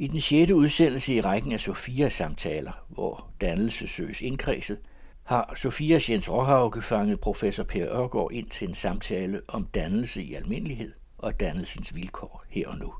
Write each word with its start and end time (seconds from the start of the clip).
I 0.00 0.06
den 0.06 0.20
sjette 0.20 0.54
udsendelse 0.54 1.14
i 1.14 1.20
rækken 1.20 1.52
af 1.52 1.60
Sofias 1.60 2.12
samtaler, 2.12 2.72
hvor 2.88 3.30
dannelse 3.40 3.86
søges 3.86 4.22
indkredset, 4.22 4.78
har 5.24 5.52
Sofias 5.56 6.10
Jens 6.10 6.30
Råhauke 6.30 6.82
fanget 6.82 7.20
professor 7.20 7.64
Per 7.64 7.86
Ørgaard 7.88 8.32
ind 8.32 8.48
til 8.50 8.68
en 8.68 8.74
samtale 8.74 9.40
om 9.48 9.64
dannelse 9.64 10.22
i 10.22 10.34
almindelighed 10.34 10.92
og 11.18 11.40
dannelsens 11.40 11.94
vilkår 11.94 12.44
her 12.48 12.68
og 12.68 12.78
nu. 12.78 12.92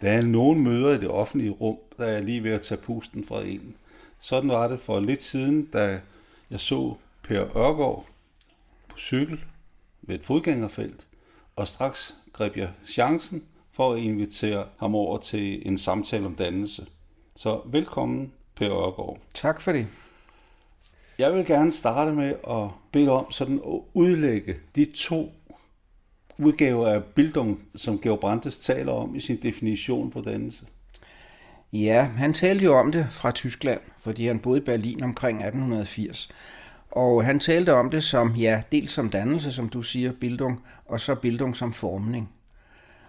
Der 0.00 0.10
er 0.10 0.26
nogle 0.26 0.60
møder 0.60 0.94
i 0.94 0.98
det 0.98 1.08
offentlige 1.08 1.50
rum, 1.50 1.78
der 1.98 2.06
er 2.06 2.20
lige 2.20 2.44
ved 2.44 2.52
at 2.52 2.62
tage 2.62 2.80
pusten 2.80 3.24
fra 3.24 3.42
en. 3.42 3.76
Sådan 4.18 4.48
var 4.48 4.68
det 4.68 4.80
for 4.80 5.00
lidt 5.00 5.22
siden, 5.22 5.66
da 5.66 6.00
jeg 6.50 6.60
så 6.60 6.94
Per 7.22 7.56
Ørgaard 7.56 8.06
på 8.94 8.98
cykel 8.98 9.40
ved 10.02 10.14
et 10.14 10.22
fodgængerfelt, 10.22 11.06
og 11.56 11.68
straks 11.68 12.14
greb 12.32 12.56
jeg 12.56 12.70
chancen 12.86 13.44
for 13.72 13.92
at 13.92 13.98
invitere 13.98 14.66
ham 14.78 14.94
over 14.94 15.18
til 15.18 15.68
en 15.68 15.78
samtale 15.78 16.26
om 16.26 16.34
dannelse. 16.34 16.86
Så 17.36 17.60
velkommen, 17.66 18.32
Per 18.56 18.70
Ørgaard. 18.70 19.18
Tak 19.34 19.60
for 19.60 19.72
det. 19.72 19.86
Jeg 21.18 21.34
vil 21.34 21.46
gerne 21.46 21.72
starte 21.72 22.12
med 22.12 22.34
at 22.50 22.68
bede 22.92 23.10
om 23.10 23.30
sådan 23.30 23.60
at 23.66 23.80
udlægge 23.94 24.56
de 24.76 24.84
to 24.84 25.32
udgaver 26.38 26.88
af 26.88 27.04
Bildung, 27.04 27.60
som 27.74 28.00
Georg 28.00 28.20
Brandes 28.20 28.60
taler 28.60 28.92
om 28.92 29.14
i 29.14 29.20
sin 29.20 29.42
definition 29.42 30.10
på 30.10 30.20
dannelse. 30.20 30.66
Ja, 31.72 32.02
han 32.02 32.32
talte 32.32 32.64
jo 32.64 32.78
om 32.78 32.92
det 32.92 33.06
fra 33.10 33.30
Tyskland, 33.30 33.80
fordi 34.00 34.26
han 34.26 34.38
boede 34.38 34.60
i 34.60 34.64
Berlin 34.64 35.02
omkring 35.02 35.38
1880. 35.38 36.28
Og 36.94 37.24
han 37.24 37.40
talte 37.40 37.72
om 37.72 37.90
det 37.90 38.02
som, 38.02 38.34
ja, 38.34 38.62
dels 38.72 38.90
som 38.90 39.10
dannelse, 39.10 39.52
som 39.52 39.68
du 39.68 39.82
siger, 39.82 40.12
Bildung, 40.12 40.62
og 40.86 41.00
så 41.00 41.14
Bildung 41.14 41.56
som 41.56 41.72
formning. 41.72 42.30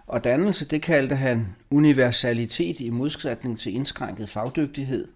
Og 0.06 0.24
dannelse, 0.24 0.68
det 0.68 0.82
kaldte 0.82 1.16
han 1.16 1.56
universalitet 1.70 2.80
i 2.80 2.90
modsætning 2.90 3.58
til 3.58 3.74
indskrænket 3.74 4.28
fagdygtighed. 4.28 5.08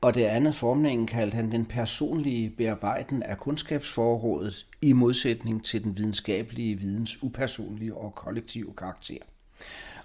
Og 0.00 0.14
det 0.14 0.24
andet 0.24 0.54
formningen 0.54 1.06
kaldte 1.06 1.34
han 1.34 1.52
den 1.52 1.64
personlige 1.64 2.50
bearbejden 2.50 3.22
af 3.22 3.38
kundskabsforrådet 3.38 4.66
i 4.82 4.92
modsætning 4.92 5.64
til 5.64 5.84
den 5.84 5.96
videnskabelige 5.96 6.78
videns 6.78 7.22
upersonlige 7.22 7.94
og 7.94 8.14
kollektive 8.14 8.72
karakter. 8.78 9.18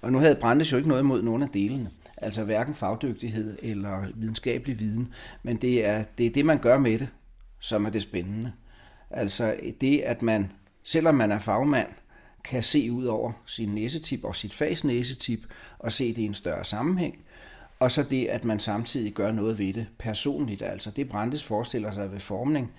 Og 0.02 0.12
nu 0.12 0.20
havde 0.20 0.36
Brandes 0.36 0.72
jo 0.72 0.78
ikke 0.78 0.90
noget 0.90 1.02
imod 1.02 1.22
nogen 1.22 1.44
af 1.44 1.50
delene, 1.50 1.90
altså 2.18 2.44
hverken 2.44 2.74
fagdygtighed 2.74 3.58
eller 3.62 4.06
videnskabelig 4.16 4.80
viden, 4.80 5.14
men 5.44 5.58
det 5.58 5.86
er, 5.86 6.04
det 6.18 6.26
er 6.26 6.30
det, 6.30 6.46
man 6.46 6.60
gør 6.60 6.78
med 6.78 7.00
det, 7.00 7.08
som 7.60 7.86
er 7.86 7.90
det 7.90 8.02
spændende. 8.02 8.52
Altså 9.10 9.56
det, 9.82 10.00
at 10.00 10.22
man, 10.22 10.52
selvom 10.84 11.16
man 11.16 11.32
er 11.32 11.40
fagmand, 11.40 11.90
kan 12.44 12.64
se 12.64 12.92
ud 12.92 13.06
over 13.06 13.32
sin 13.46 13.70
næsetip 13.70 14.24
og 14.24 14.36
sit 14.36 14.54
fags 14.54 14.84
næsetip 14.84 15.40
og 15.80 15.92
se 15.92 16.10
det 16.10 16.18
i 16.18 16.26
en 16.26 16.34
større 16.34 16.66
sammenhæng. 16.66 17.20
Og 17.80 17.92
så 17.92 18.04
det, 18.04 18.26
at 18.26 18.46
man 18.46 18.60
samtidig 18.60 19.14
gør 19.14 19.32
noget 19.32 19.60
ved 19.60 19.74
det 19.74 19.88
personligt. 19.98 20.62
Altså 20.62 20.92
det 20.92 21.10
Brandes 21.10 21.44
forestiller 21.44 21.92
sig 21.92 22.12
ved 22.12 22.20
formning, 22.20 22.72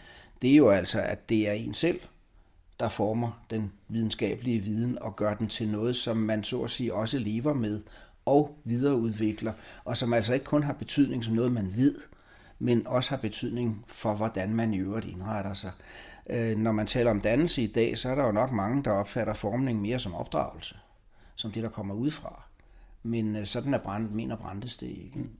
det 0.42 0.52
er 0.52 0.56
jo 0.56 0.70
altså, 0.70 1.00
at 1.00 1.28
det 1.28 1.48
er 1.48 1.52
en 1.52 1.74
selv, 1.74 2.00
der 2.80 2.88
former 2.88 3.44
den 3.50 3.72
videnskabelige 3.88 4.60
viden 4.60 4.98
og 4.98 5.16
gør 5.16 5.34
den 5.34 5.46
til 5.46 5.68
noget, 5.68 5.96
som 5.96 6.16
man 6.16 6.44
så 6.44 6.62
at 6.62 6.70
sige 6.70 6.94
også 6.94 7.18
lever 7.18 7.52
med 7.52 7.80
og 8.26 8.58
videreudvikler, 8.64 9.52
og 9.84 9.96
som 9.96 10.12
altså 10.12 10.34
ikke 10.34 10.44
kun 10.44 10.62
har 10.62 10.72
betydning 10.72 11.24
som 11.24 11.34
noget, 11.34 11.52
man 11.52 11.72
ved, 11.76 11.94
men 12.60 12.86
også 12.86 13.10
har 13.10 13.16
betydning 13.16 13.84
for, 13.86 14.14
hvordan 14.14 14.54
man 14.54 14.74
i 14.74 14.78
øvrigt 14.78 15.06
indretter 15.06 15.54
sig. 15.54 15.70
Øh, 16.30 16.56
når 16.56 16.72
man 16.72 16.86
taler 16.86 17.10
om 17.10 17.20
dannelse 17.20 17.62
i 17.62 17.66
dag, 17.66 17.98
så 17.98 18.08
er 18.08 18.14
der 18.14 18.26
jo 18.26 18.32
nok 18.32 18.52
mange, 18.52 18.84
der 18.84 18.90
opfatter 18.90 19.32
formning 19.32 19.80
mere 19.80 19.98
som 19.98 20.14
opdragelse, 20.14 20.78
som 21.34 21.52
det, 21.52 21.62
der 21.62 21.68
kommer 21.68 21.94
udefra. 21.94 22.42
Men 23.02 23.36
øh, 23.36 23.46
sådan 23.46 23.74
er 23.74 23.78
brand, 23.78 24.10
mener 24.10 24.36
Brandes 24.36 24.76
det 24.76 24.86
ikke. 24.86 25.18
Mm. 25.18 25.30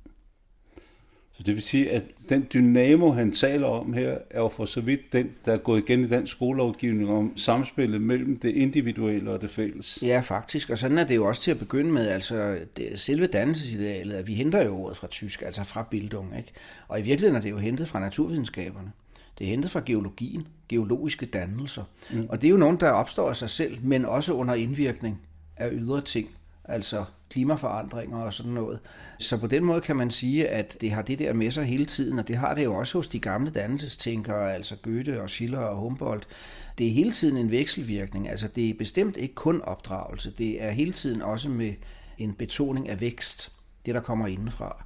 Så 1.41 1.45
det 1.45 1.55
vil 1.55 1.63
sige, 1.63 1.91
at 1.91 2.03
den 2.29 2.47
dynamo, 2.53 3.13
han 3.13 3.33
taler 3.33 3.67
om 3.67 3.93
her, 3.93 4.19
er 4.31 4.41
jo 4.41 4.49
for 4.49 4.65
så 4.65 4.81
vidt 4.81 5.13
den, 5.13 5.31
der 5.45 5.53
er 5.53 5.59
gået 5.59 5.79
igen 5.79 6.05
i 6.05 6.09
den 6.09 6.27
skolelovgivning 6.27 7.11
om 7.11 7.33
samspillet 7.37 8.01
mellem 8.01 8.39
det 8.39 8.49
individuelle 8.49 9.31
og 9.31 9.41
det 9.41 9.51
fælles. 9.51 9.99
Ja, 10.03 10.21
faktisk. 10.21 10.71
Og 10.71 10.79
sådan 10.79 10.99
er 10.99 11.05
det 11.05 11.17
jo 11.17 11.29
også 11.29 11.43
til 11.43 11.51
at 11.51 11.59
begynde 11.59 11.93
med. 11.93 12.09
Altså, 12.09 12.59
det, 12.77 13.01
selve 13.01 13.27
dannelsesidealet, 13.27 14.15
at 14.15 14.27
vi 14.27 14.35
henter 14.35 14.65
jo 14.65 14.77
ordet 14.77 14.97
fra 14.97 15.07
tysk, 15.07 15.43
altså 15.43 15.65
fra 15.65 15.87
Bildung. 15.91 16.37
Ikke? 16.39 16.53
Og 16.89 17.01
i 17.01 17.03
virkeligheden 17.03 17.37
er 17.37 17.41
det 17.41 17.51
jo 17.51 17.59
hentet 17.59 17.89
fra 17.89 18.01
naturvidenskaberne. 18.01 18.93
Det 19.39 19.45
er 19.45 19.51
hentet 19.51 19.71
fra 19.71 19.83
geologien, 19.87 20.47
geologiske 20.69 21.27
dannelser. 21.27 21.85
Mm. 22.13 22.27
Og 22.29 22.43
det 22.43 22.49
er 22.49 22.53
jo 22.53 22.57
nogen, 22.57 22.77
der 22.81 22.91
opstår 22.91 23.29
af 23.29 23.37
sig 23.37 23.51
selv, 23.51 23.79
men 23.83 24.05
også 24.05 24.33
under 24.33 24.55
indvirkning 24.55 25.21
af 25.57 25.71
ydre 25.73 26.01
ting. 26.01 26.29
Altså 26.71 27.05
klimaforandringer 27.31 28.19
og 28.19 28.35
sådan 28.35 28.53
noget. 28.53 28.79
Så 29.19 29.37
på 29.39 29.47
den 29.47 29.65
måde 29.65 29.81
kan 29.81 29.97
man 29.97 30.11
sige, 30.11 30.49
at 30.49 30.77
det 30.81 30.91
har 30.91 31.03
det 31.03 31.19
der 31.19 31.33
med 31.33 31.51
sig 31.51 31.65
hele 31.65 31.87
tiden, 31.87 32.19
og 32.19 32.29
det 32.29 32.37
har 32.37 32.55
det 32.55 32.65
jo 32.65 32.75
også 32.75 32.99
hos 32.99 33.09
de 33.09 33.19
gamle 33.19 33.51
dannelsestænkere, 33.51 34.55
altså 34.55 34.77
Goethe 34.83 35.23
og 35.23 35.31
Schiller 35.31 35.59
og 35.59 35.77
Humboldt. 35.77 36.29
Det 36.79 36.87
er 36.87 36.93
hele 36.93 37.13
tiden 37.13 37.37
en 37.37 37.51
vekselvirkning, 37.51 38.29
altså 38.29 38.49
det 38.49 38.71
er 38.71 38.75
bestemt 38.75 39.17
ikke 39.17 39.35
kun 39.35 39.63
opdragelse, 39.63 40.33
det 40.39 40.63
er 40.63 40.71
hele 40.71 40.93
tiden 40.93 41.23
også 41.23 41.49
med 41.49 41.75
en 42.19 42.35
betoning 42.35 42.89
af 42.89 43.01
vækst, 43.01 43.53
det 43.87 43.95
der 43.95 44.01
kommer 44.01 44.27
indenfra. 44.27 44.85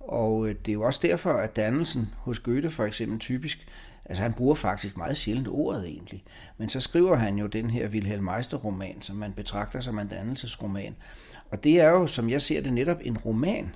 Og 0.00 0.48
øh, 0.48 0.54
det 0.54 0.68
er 0.68 0.72
jo 0.72 0.82
også 0.82 1.00
derfor, 1.02 1.32
at 1.32 1.56
dannelsen 1.56 2.14
hos 2.18 2.38
Goethe 2.38 2.70
for 2.70 2.84
eksempel 2.84 3.18
typisk, 3.18 3.66
altså 4.08 4.22
han 4.22 4.32
bruger 4.32 4.54
faktisk 4.54 4.96
meget 4.96 5.16
sjældent 5.16 5.48
ordet 5.48 5.88
egentlig, 5.88 6.24
men 6.58 6.68
så 6.68 6.80
skriver 6.80 7.16
han 7.16 7.38
jo 7.38 7.46
den 7.46 7.70
her 7.70 7.88
Wilhelm 7.88 8.24
Meister-roman, 8.24 9.02
som 9.02 9.16
man 9.16 9.32
betragter 9.32 9.80
som 9.80 9.98
en 9.98 10.08
dannelsesroman, 10.08 10.96
og 11.50 11.64
det 11.64 11.80
er 11.80 11.88
jo, 11.88 12.06
som 12.06 12.30
jeg 12.30 12.42
ser 12.42 12.60
det, 12.60 12.72
netop 12.72 12.98
en 13.02 13.18
roman, 13.18 13.74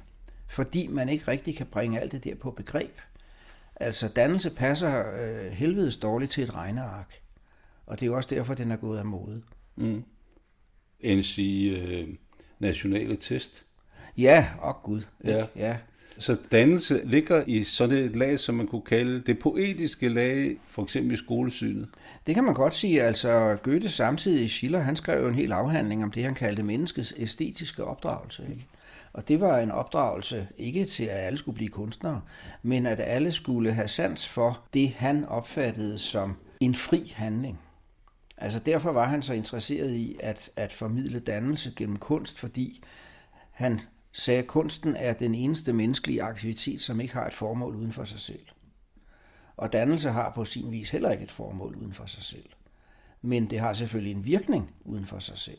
fordi 0.49 0.87
man 0.87 1.09
ikke 1.09 1.29
rigtig 1.29 1.57
kan 1.57 1.67
bringe 1.67 2.01
alt 2.01 2.13
det 2.13 2.25
der 2.25 2.35
på 2.35 2.51
begreb. 2.51 3.01
Altså, 3.77 4.09
dannelse 4.09 4.51
passer 4.51 5.13
øh, 5.21 5.53
helvedes 5.53 5.97
dårligt 5.97 6.31
til 6.31 6.45
et 6.45 6.55
regneark. 6.55 7.21
Og 7.87 8.01
det 8.01 8.07
er 8.07 8.11
jo 8.11 8.17
også 8.17 8.35
derfor, 8.35 8.55
den 8.55 8.71
er 8.71 8.77
gået 8.77 8.99
af 8.99 9.05
mode. 9.05 9.43
Mm. 9.77 10.05
i 11.39 11.69
øh, 11.69 12.09
nationale 12.59 13.17
test. 13.17 13.65
Ja, 14.17 14.49
og 14.59 14.83
gud. 14.83 15.03
Ja. 15.25 15.47
ja. 15.57 15.77
Så 16.21 16.37
dannelse 16.53 17.01
ligger 17.05 17.45
i 17.47 17.65
sådan 17.65 17.99
et 17.99 18.17
lag, 18.17 18.41
som 18.41 18.55
man 18.55 18.67
kunne 18.67 18.83
kalde 18.83 19.21
det 19.21 19.39
poetiske 19.39 20.09
lag, 20.09 20.57
for 20.69 20.83
eksempel 20.83 21.15
i 21.15 21.17
skolesynet. 21.17 21.89
Det 22.27 22.35
kan 22.35 22.45
man 22.45 22.55
godt 22.55 22.75
sige. 22.75 23.03
Altså 23.03 23.57
Goethe 23.63 23.89
samtidig 23.89 24.51
Schiller, 24.51 24.79
han 24.79 24.97
skrev 24.97 25.23
jo 25.23 25.29
en 25.29 25.35
hel 25.35 25.53
afhandling 25.53 26.05
om 26.05 26.11
det, 26.11 26.25
han 26.25 26.35
kaldte 26.35 26.63
menneskets 26.63 27.15
æstetiske 27.17 27.85
opdragelse. 27.85 28.43
Ikke? 28.51 28.67
Og 29.13 29.29
det 29.29 29.41
var 29.41 29.59
en 29.59 29.71
opdragelse 29.71 30.49
ikke 30.59 30.85
til, 30.85 31.05
at 31.05 31.27
alle 31.27 31.39
skulle 31.39 31.57
blive 31.57 31.71
kunstnere, 31.71 32.21
men 32.63 32.87
at 32.87 33.01
alle 33.01 33.33
skulle 33.33 33.73
have 33.73 33.89
sans 33.89 34.29
for 34.29 34.65
det, 34.75 34.91
han 34.91 35.25
opfattede 35.25 35.99
som 35.99 36.37
en 36.61 36.75
fri 36.75 37.13
handling. 37.17 37.59
Altså 38.37 38.59
derfor 38.59 38.93
var 38.93 39.09
han 39.09 39.23
så 39.23 39.33
interesseret 39.33 39.93
i 39.93 40.17
at, 40.21 40.51
at 40.57 40.73
formidle 40.73 41.19
dannelse 41.19 41.73
gennem 41.77 41.97
kunst, 41.97 42.39
fordi 42.39 42.83
han 43.51 43.81
sagde, 44.13 44.43
kunsten 44.43 44.97
er 44.97 45.13
den 45.13 45.35
eneste 45.35 45.73
menneskelige 45.73 46.23
aktivitet, 46.23 46.81
som 46.81 47.01
ikke 47.01 47.15
har 47.15 47.27
et 47.27 47.35
formål 47.35 47.77
uden 47.77 47.93
for 47.93 48.05
sig 48.05 48.21
selv. 48.21 48.47
Og 49.57 49.73
dannelse 49.73 50.11
har 50.11 50.33
på 50.35 50.45
sin 50.45 50.73
vis 50.73 50.91
heller 50.91 51.11
ikke 51.11 51.25
et 51.25 51.31
formål 51.31 51.77
uden 51.77 51.93
for 51.93 52.07
sig 52.07 52.23
selv. 52.23 52.49
Men 53.23 53.51
det 53.51 53.59
har 53.59 53.73
selvfølgelig 53.73 54.17
en 54.17 54.25
virkning 54.25 54.71
uden 54.85 55.07
for 55.07 55.19
sig 55.19 55.39
selv. 55.39 55.59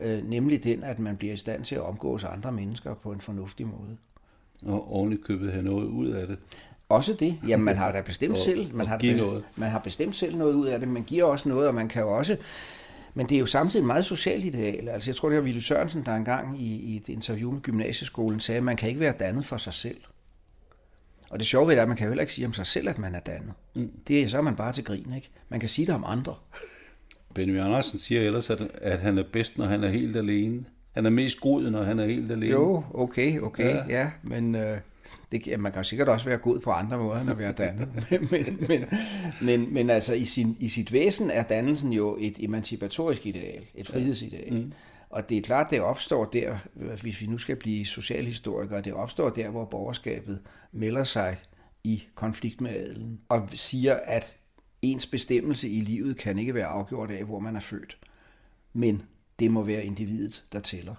Øh, 0.00 0.28
nemlig 0.28 0.64
den, 0.64 0.84
at 0.84 0.98
man 0.98 1.16
bliver 1.16 1.34
i 1.34 1.36
stand 1.36 1.64
til 1.64 1.74
at 1.74 1.80
omgås 1.80 2.24
andre 2.24 2.52
mennesker 2.52 2.94
på 2.94 3.12
en 3.12 3.20
fornuftig 3.20 3.66
måde. 3.66 3.96
Og 4.66 4.92
ovenikøbet 4.92 5.52
have 5.52 5.64
noget 5.64 5.86
ud 5.86 6.08
af 6.08 6.26
det. 6.26 6.38
Også 6.88 7.14
det. 7.14 7.38
Jamen, 7.48 7.64
man 7.64 7.76
har 7.76 7.92
da 7.92 8.00
bestemt 8.00 8.38
selv. 8.48 8.74
Man 8.74 8.86
har, 8.86 8.98
bestemt, 8.98 9.44
man 9.56 9.70
har 9.70 9.78
bestemt 9.78 10.14
selv 10.14 10.36
noget 10.36 10.54
ud 10.54 10.66
af 10.66 10.78
det. 10.78 10.88
Man 10.88 11.02
giver 11.02 11.24
også 11.24 11.48
noget, 11.48 11.68
og 11.68 11.74
man 11.74 11.88
kan 11.88 12.02
jo 12.02 12.16
også 12.16 12.36
men 13.14 13.28
det 13.28 13.34
er 13.34 13.38
jo 13.38 13.46
samtidig 13.46 13.82
et 13.82 13.86
meget 13.86 14.04
socialt 14.04 14.44
ideal. 14.44 14.88
Altså, 14.88 15.10
jeg 15.10 15.16
tror, 15.16 15.28
det 15.28 15.36
var 15.38 15.44
Ville 15.44 15.62
Sørensen, 15.62 16.04
der 16.04 16.14
engang 16.16 16.62
i, 16.62 16.76
i 16.76 16.96
et 16.96 17.08
interview 17.08 17.52
med 17.52 17.60
gymnasieskolen 17.60 18.40
sagde, 18.40 18.56
at 18.56 18.64
man 18.64 18.76
kan 18.76 18.88
ikke 18.88 19.00
være 19.00 19.14
dannet 19.20 19.44
for 19.44 19.56
sig 19.56 19.74
selv. 19.74 19.96
Og 21.30 21.38
det 21.38 21.46
sjove 21.46 21.66
ved 21.66 21.72
det 21.72 21.78
er, 21.78 21.82
at 21.82 21.88
man 21.88 21.96
kan 21.96 22.04
jo 22.04 22.10
heller 22.10 22.22
ikke 22.22 22.32
sige 22.32 22.46
om 22.46 22.52
sig 22.52 22.66
selv, 22.66 22.88
at 22.88 22.98
man 22.98 23.14
er 23.14 23.20
dannet. 23.20 23.52
Mm. 23.74 23.90
Det 24.08 24.22
er 24.22 24.28
så 24.28 24.38
er 24.38 24.42
man 24.42 24.56
bare 24.56 24.72
til 24.72 24.84
grin, 24.84 25.12
ikke? 25.16 25.30
Man 25.48 25.60
kan 25.60 25.68
sige 25.68 25.86
det 25.86 25.94
om 25.94 26.04
andre. 26.06 26.34
Benny 27.34 27.60
Andersen 27.60 27.98
siger 27.98 28.20
ellers, 28.20 28.50
at, 28.50 28.60
at 28.74 28.98
han 28.98 29.18
er 29.18 29.24
bedst, 29.32 29.58
når 29.58 29.66
han 29.66 29.84
er 29.84 29.88
helt 29.88 30.16
alene. 30.16 30.64
Han 30.92 31.06
er 31.06 31.10
mest 31.10 31.40
god, 31.40 31.62
når 31.70 31.82
han 31.82 31.98
er 31.98 32.06
helt 32.06 32.32
alene. 32.32 32.52
Jo, 32.52 32.84
okay, 32.94 33.40
okay, 33.40 33.74
ja, 33.74 33.84
ja 33.88 34.10
men 34.22 34.54
øh, 34.54 34.78
det, 35.32 35.60
man 35.60 35.72
kan 35.72 35.84
sikkert 35.84 36.08
også 36.08 36.26
være 36.26 36.38
god 36.38 36.60
på 36.60 36.70
andre 36.70 36.98
måder 36.98 37.20
end 37.20 37.30
at 37.30 37.38
være 37.38 37.52
dannet. 37.52 37.88
men, 38.30 38.58
men, 38.68 38.84
men, 39.40 39.74
men 39.74 39.90
altså 39.90 40.14
i, 40.14 40.24
sin, 40.24 40.56
i 40.60 40.68
sit 40.68 40.92
væsen 40.92 41.30
er 41.30 41.42
dannelsen 41.42 41.92
jo 41.92 42.16
et 42.20 42.44
emancipatorisk 42.44 43.26
ideal, 43.26 43.64
et 43.74 43.88
frihedsideal. 43.88 44.60
Mm. 44.60 44.72
Og 45.10 45.28
det 45.28 45.38
er 45.38 45.42
klart, 45.42 45.70
det 45.70 45.80
opstår 45.80 46.24
der, 46.24 46.56
hvis 47.02 47.20
vi 47.20 47.26
nu 47.26 47.38
skal 47.38 47.56
blive 47.56 47.86
socialhistorikere, 47.86 48.80
det 48.80 48.92
opstår 48.92 49.30
der, 49.30 49.50
hvor 49.50 49.64
borgerskabet 49.64 50.40
melder 50.72 51.04
sig 51.04 51.36
i 51.84 52.02
konflikt 52.14 52.60
med 52.60 52.70
adelen 52.70 53.20
og 53.28 53.48
siger, 53.54 53.94
at 53.94 54.36
ens 54.82 55.06
bestemmelse 55.06 55.68
i 55.68 55.80
livet 55.80 56.16
kan 56.16 56.38
ikke 56.38 56.54
være 56.54 56.66
afgjort 56.66 57.10
af, 57.10 57.24
hvor 57.24 57.38
man 57.38 57.56
er 57.56 57.60
født. 57.60 57.98
Men 58.72 59.02
det 59.38 59.50
må 59.50 59.62
være 59.62 59.84
individet, 59.84 60.44
der 60.52 60.60
tæller. 60.60 60.94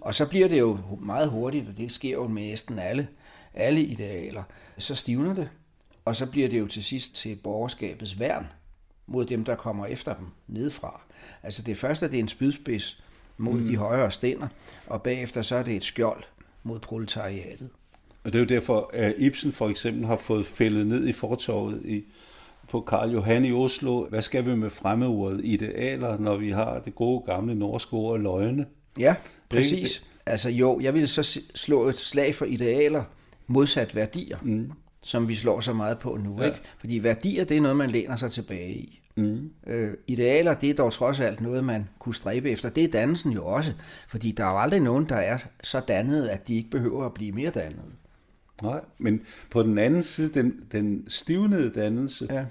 Og 0.00 0.14
så 0.14 0.28
bliver 0.28 0.48
det 0.48 0.58
jo 0.58 0.78
meget 1.00 1.30
hurtigt, 1.30 1.68
og 1.68 1.76
det 1.76 1.92
sker 1.92 2.12
jo 2.12 2.28
med 2.28 2.42
næsten 2.42 2.78
alle, 2.78 3.08
alle 3.54 3.80
idealer. 3.80 4.42
Så 4.78 4.94
stivner 4.94 5.34
det, 5.34 5.48
og 6.04 6.16
så 6.16 6.26
bliver 6.26 6.48
det 6.48 6.60
jo 6.60 6.66
til 6.66 6.84
sidst 6.84 7.14
til 7.14 7.36
borgerskabets 7.36 8.18
værn 8.18 8.46
mod 9.06 9.24
dem, 9.24 9.44
der 9.44 9.54
kommer 9.54 9.86
efter 9.86 10.14
dem 10.14 10.26
nedefra. 10.48 11.00
Altså 11.42 11.62
det 11.62 11.78
første, 11.78 12.06
det 12.06 12.14
er 12.14 12.20
en 12.20 12.28
spydspids 12.28 13.02
mod 13.36 13.54
mm. 13.54 13.66
de 13.66 13.76
højere 13.76 14.10
stænder, 14.10 14.48
og 14.86 15.02
bagefter 15.02 15.42
så 15.42 15.56
er 15.56 15.62
det 15.62 15.76
et 15.76 15.84
skjold 15.84 16.22
mod 16.62 16.80
proletariatet. 16.80 17.68
Og 18.24 18.32
det 18.32 18.38
er 18.38 18.42
jo 18.42 18.48
derfor, 18.48 18.90
at 18.92 19.14
Ibsen 19.18 19.52
for 19.52 19.68
eksempel 19.68 20.06
har 20.06 20.16
fået 20.16 20.46
fældet 20.46 20.86
ned 20.86 21.08
i 21.08 21.12
fortorvet 21.12 21.82
i, 21.84 22.04
på 22.68 22.80
Karl 22.80 23.10
Johan 23.10 23.44
i 23.44 23.52
Oslo. 23.52 24.06
Hvad 24.06 24.22
skal 24.22 24.46
vi 24.46 24.54
med 24.54 24.70
fremmedordet 24.70 25.40
idealer, 25.44 26.18
når 26.18 26.36
vi 26.36 26.50
har 26.50 26.78
det 26.78 26.94
gode 26.94 27.22
gamle 27.26 27.54
norske 27.54 27.92
ord 27.92 28.20
løgne? 28.20 28.66
Ja, 28.98 29.14
præcis. 29.48 30.04
Altså 30.26 30.50
jo, 30.50 30.80
jeg 30.80 30.94
vil 30.94 31.08
så 31.08 31.40
slå 31.54 31.88
et 31.88 31.96
slag 31.96 32.34
for 32.34 32.44
idealer 32.44 33.04
modsat 33.46 33.94
værdier, 33.94 34.38
mm. 34.42 34.72
som 35.02 35.28
vi 35.28 35.34
slår 35.34 35.60
så 35.60 35.72
meget 35.72 35.98
på 35.98 36.16
nu. 36.16 36.40
Ja. 36.40 36.46
Ikke? 36.46 36.60
Fordi 36.78 37.02
værdier, 37.02 37.44
det 37.44 37.56
er 37.56 37.60
noget, 37.60 37.76
man 37.76 37.90
læner 37.90 38.16
sig 38.16 38.32
tilbage 38.32 38.74
i. 38.74 39.00
Mm. 39.16 39.50
Øh, 39.66 39.94
idealer, 40.06 40.54
det 40.54 40.70
er 40.70 40.74
dog 40.74 40.92
trods 40.92 41.20
alt 41.20 41.40
noget, 41.40 41.64
man 41.64 41.88
kunne 41.98 42.14
stræbe 42.14 42.50
efter. 42.50 42.68
Det 42.68 42.84
er 42.84 42.88
dannelsen 42.88 43.32
jo 43.32 43.46
også, 43.46 43.72
fordi 44.08 44.32
der 44.32 44.44
er 44.44 44.50
jo 44.50 44.58
aldrig 44.58 44.80
nogen, 44.80 45.08
der 45.08 45.16
er 45.16 45.38
så 45.62 45.80
dannet, 45.80 46.28
at 46.28 46.48
de 46.48 46.54
ikke 46.54 46.70
behøver 46.70 47.06
at 47.06 47.14
blive 47.14 47.32
mere 47.32 47.50
dannet. 47.50 47.84
Nej, 48.62 48.80
men 48.98 49.20
på 49.50 49.62
den 49.62 49.78
anden 49.78 50.02
side, 50.02 50.28
den, 50.34 50.64
den 50.72 51.04
stivnede 51.08 51.70
dannelse, 51.70 52.26
ja. 52.30 52.44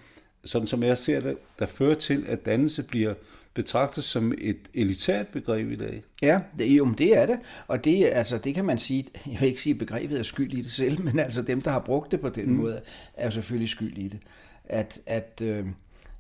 sådan 0.46 0.68
som 0.68 0.84
jeg 0.84 0.98
ser 0.98 1.20
det, 1.20 1.38
der 1.60 1.66
fører 1.66 1.96
til, 1.96 2.26
at 2.28 2.46
dannelse 2.46 2.84
bliver 2.84 3.14
betragtet 3.54 4.04
som 4.04 4.34
et 4.38 4.58
elitært 4.74 5.28
begreb 5.28 5.72
i 5.72 5.76
dag. 5.76 6.04
Ja, 6.22 6.40
det, 6.58 6.78
jo, 6.78 6.94
det 6.98 7.18
er 7.18 7.26
det. 7.26 7.40
Og 7.68 7.86
det, 7.86 8.06
altså, 8.06 8.38
det 8.38 8.56
kan 8.56 8.66
man 8.66 8.78
sige, 8.78 9.06
jeg 9.32 9.40
vil 9.40 9.48
ikke 9.48 9.62
sige, 9.62 9.74
at 9.74 9.80
begrebet 9.80 10.20
er 10.20 10.24
skyld 10.24 10.54
i 10.54 10.62
det 10.62 10.72
selv, 10.72 11.02
men 11.02 11.20
altså 11.20 11.42
dem, 11.42 11.62
der 11.62 11.72
har 11.72 11.80
brugt 11.80 12.12
det 12.12 12.22
på 12.22 12.30
den 12.30 12.50
mm. 12.50 12.56
måde, 12.56 12.82
er 13.14 13.30
selvfølgelig 13.30 13.70
skyld 13.70 13.98
i 13.98 14.08
det. 14.08 14.20
At, 14.66 15.02
at, 15.06 15.42
øh, 15.44 15.66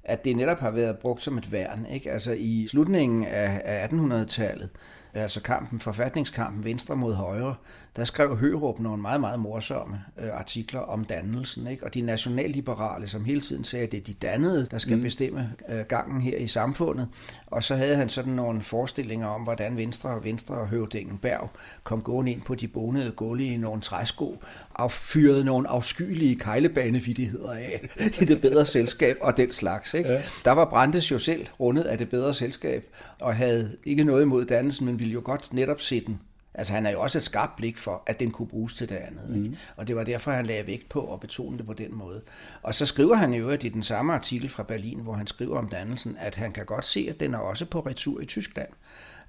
at 0.03 0.25
det 0.25 0.35
netop 0.35 0.59
har 0.59 0.71
været 0.71 0.97
brugt 0.97 1.23
som 1.23 1.37
et 1.37 1.51
værn. 1.51 1.85
Ikke? 1.91 2.11
Altså 2.11 2.31
i 2.31 2.67
slutningen 2.67 3.25
af, 3.25 3.61
af 3.65 3.87
1800-tallet, 3.87 4.69
altså 5.13 5.41
kampen, 5.41 5.79
forfatningskampen 5.79 6.63
Venstre 6.63 6.95
mod 6.95 7.13
Højre, 7.13 7.55
der 7.95 8.03
skrev 8.03 8.37
Hørup 8.37 8.79
nogle 8.79 9.01
meget, 9.01 9.21
meget 9.21 9.39
morsomme 9.39 10.01
øh, 10.19 10.29
artikler 10.33 10.79
om 10.79 11.05
dannelsen. 11.05 11.67
Ikke? 11.67 11.85
Og 11.85 11.93
de 11.93 12.01
nationalliberale, 12.01 13.07
som 13.07 13.25
hele 13.25 13.41
tiden 13.41 13.63
sagde, 13.63 13.85
at 13.85 13.91
det 13.91 13.99
er 13.99 14.03
de 14.03 14.13
dannede, 14.13 14.67
der 14.71 14.77
skal 14.77 14.95
mm. 14.95 15.03
bestemme 15.03 15.53
øh, 15.69 15.79
gangen 15.79 16.21
her 16.21 16.37
i 16.37 16.47
samfundet. 16.47 17.07
Og 17.47 17.63
så 17.63 17.75
havde 17.75 17.95
han 17.95 18.09
sådan 18.09 18.33
nogle 18.33 18.61
forestillinger 18.61 19.27
om, 19.27 19.41
hvordan 19.41 19.77
Venstre 19.77 20.09
og 20.09 20.23
Venstre 20.23 20.55
og 20.55 20.67
Høvdingen 20.67 21.17
Berg 21.17 21.49
kom 21.83 22.01
gående 22.01 22.31
ind 22.31 22.41
på 22.41 22.55
de 22.55 22.67
bonede 22.67 23.11
gulve 23.11 23.45
i 23.45 23.57
nogle 23.57 23.81
træsko, 23.81 24.43
og 24.69 24.91
fyrede 24.91 25.45
nogle 25.45 25.69
afskyelige 25.69 26.35
kejlebanevidigheder 26.35 27.51
af 27.51 27.89
i 28.21 28.25
det 28.25 28.41
bedre 28.41 28.65
selskab 28.65 29.17
og 29.21 29.37
den 29.37 29.51
slags. 29.51 29.93
Ikke? 29.93 30.09
Ja. 30.09 30.21
Der 30.45 30.51
var 30.51 30.65
Brandes 30.65 31.11
jo 31.11 31.19
selv 31.19 31.47
rundet 31.59 31.83
af 31.83 31.97
det 31.97 32.09
bedre 32.09 32.33
selskab, 32.33 32.85
og 33.19 33.35
havde 33.35 33.77
ikke 33.83 34.03
noget 34.03 34.21
imod 34.21 34.45
dannelsen, 34.45 34.85
men 34.85 34.99
ville 34.99 35.13
jo 35.13 35.21
godt 35.23 35.53
netop 35.53 35.81
se 35.81 36.05
den 36.05 36.19
Altså 36.55 36.73
han 36.73 36.85
har 36.85 36.91
jo 36.91 37.01
også 37.01 37.17
et 37.17 37.23
skarpt 37.23 37.55
blik 37.55 37.77
for, 37.77 38.03
at 38.05 38.19
den 38.19 38.31
kunne 38.31 38.47
bruges 38.47 38.73
til 38.73 38.89
det 38.89 38.95
andet. 38.95 39.29
Mm. 39.29 39.43
Ikke? 39.45 39.57
Og 39.75 39.87
det 39.87 39.95
var 39.95 40.03
derfor, 40.03 40.31
han 40.31 40.45
lagde 40.45 40.67
vægt 40.67 40.89
på 40.89 41.13
at 41.13 41.19
betone 41.19 41.57
det 41.57 41.65
på 41.65 41.73
den 41.73 41.95
måde. 41.95 42.21
Og 42.63 42.75
så 42.75 42.85
skriver 42.85 43.15
han 43.15 43.33
jo 43.33 43.49
i 43.49 43.57
den 43.57 43.83
samme 43.83 44.13
artikel 44.13 44.49
fra 44.49 44.63
Berlin, 44.63 44.99
hvor 44.99 45.13
han 45.13 45.27
skriver 45.27 45.57
om 45.57 45.69
dannelsen, 45.69 46.17
at 46.19 46.35
han 46.35 46.51
kan 46.51 46.65
godt 46.65 46.85
se, 46.85 47.07
at 47.09 47.19
den 47.19 47.33
er 47.33 47.37
også 47.37 47.65
på 47.65 47.79
retur 47.79 48.21
i 48.21 48.25
Tyskland. 48.25 48.69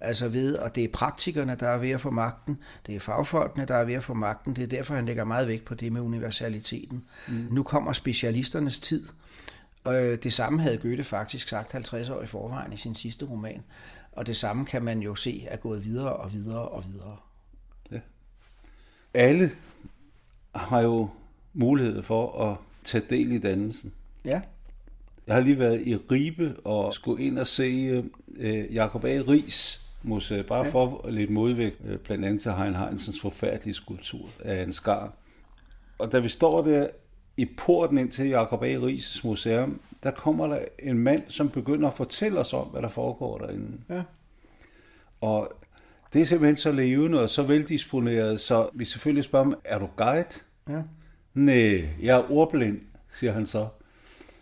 Altså 0.00 0.28
ved, 0.28 0.56
og 0.56 0.74
det 0.74 0.84
er 0.84 0.88
praktikerne, 0.88 1.56
der 1.60 1.68
er 1.68 1.78
ved 1.78 1.90
at 1.90 2.00
få 2.00 2.10
magten, 2.10 2.58
det 2.86 2.94
er 2.94 3.00
fagfolkene, 3.00 3.64
der 3.64 3.74
er 3.74 3.84
ved 3.84 3.94
at 3.94 4.02
få 4.02 4.14
magten, 4.14 4.56
det 4.56 4.62
er 4.62 4.66
derfor, 4.66 4.94
han 4.94 5.06
lægger 5.06 5.24
meget 5.24 5.48
vægt 5.48 5.64
på 5.64 5.74
det 5.74 5.92
med 5.92 6.00
universaliteten. 6.00 7.04
Mm. 7.28 7.48
Nu 7.50 7.62
kommer 7.62 7.92
specialisternes 7.92 8.80
tid, 8.80 9.08
og 9.84 10.04
øh, 10.04 10.18
det 10.22 10.32
samme 10.32 10.62
havde 10.62 10.76
Goethe 10.76 11.04
faktisk 11.04 11.48
sagt 11.48 11.72
50 11.72 12.08
år 12.10 12.22
i 12.22 12.26
forvejen 12.26 12.72
i 12.72 12.76
sin 12.76 12.94
sidste 12.94 13.24
roman. 13.24 13.62
Og 14.16 14.26
det 14.26 14.36
samme 14.36 14.66
kan 14.66 14.82
man 14.82 15.00
jo 15.00 15.14
se 15.14 15.44
er 15.48 15.56
gået 15.56 15.84
videre 15.84 16.12
og 16.12 16.32
videre 16.32 16.68
og 16.68 16.84
videre. 16.84 17.16
Ja. 17.90 18.00
Alle 19.14 19.50
har 20.54 20.80
jo 20.80 21.08
mulighed 21.52 22.02
for 22.02 22.50
at 22.50 22.56
tage 22.84 23.04
del 23.10 23.32
i 23.32 23.38
dannelsen. 23.38 23.94
Ja. 24.24 24.40
Jeg 25.26 25.34
har 25.34 25.42
lige 25.42 25.58
været 25.58 25.86
i 25.86 25.96
Ribe 25.96 26.56
og 26.64 26.94
skulle 26.94 27.24
ind 27.24 27.38
og 27.38 27.46
se 27.46 28.02
øh, 28.36 28.74
Jacob 28.74 29.04
A. 29.04 29.20
Ries 29.28 29.80
museet, 30.02 30.46
bare 30.46 30.64
ja. 30.64 30.70
for 30.70 31.08
lidt 31.08 31.30
modvægt, 31.30 31.80
øh, 31.84 31.98
blandt 31.98 32.24
andet 32.24 32.42
til 32.42 32.52
Hein 32.52 32.74
Heinsens 32.74 33.20
forfærdelige 33.20 33.74
skulptur 33.74 34.28
af 34.40 34.62
en 34.62 34.72
skar. 34.72 35.12
Og 35.98 36.12
da 36.12 36.18
vi 36.18 36.28
står 36.28 36.62
der 36.62 36.88
i 37.36 37.44
porten 37.56 37.98
ind 37.98 38.10
til 38.10 38.28
Jacob 38.28 38.62
A. 38.62 38.66
Ries 38.66 39.24
museum, 39.24 39.80
der 40.02 40.10
kommer 40.10 40.46
der 40.46 40.58
en 40.78 40.98
mand, 40.98 41.22
som 41.28 41.48
begynder 41.48 41.88
at 41.88 41.94
fortælle 41.94 42.40
os 42.40 42.52
om, 42.52 42.66
hvad 42.66 42.82
der 42.82 42.88
foregår 42.88 43.38
derinde. 43.38 43.78
Ja. 43.90 44.02
Og 45.20 45.52
det 46.12 46.22
er 46.22 46.26
simpelthen 46.26 46.56
så 46.56 46.72
levende 46.72 47.22
og 47.22 47.30
så 47.30 47.42
veldisponeret, 47.42 48.40
så 48.40 48.68
vi 48.74 48.84
selvfølgelig 48.84 49.24
spørger 49.24 49.44
ham, 49.44 49.54
er 49.64 49.78
du 49.78 49.88
guide? 49.96 50.28
Ja. 50.68 50.82
Nej, 51.34 51.88
jeg 52.02 52.16
er 52.18 52.30
ordblind, 52.30 52.80
siger 53.12 53.32
han 53.32 53.46
så. 53.46 53.66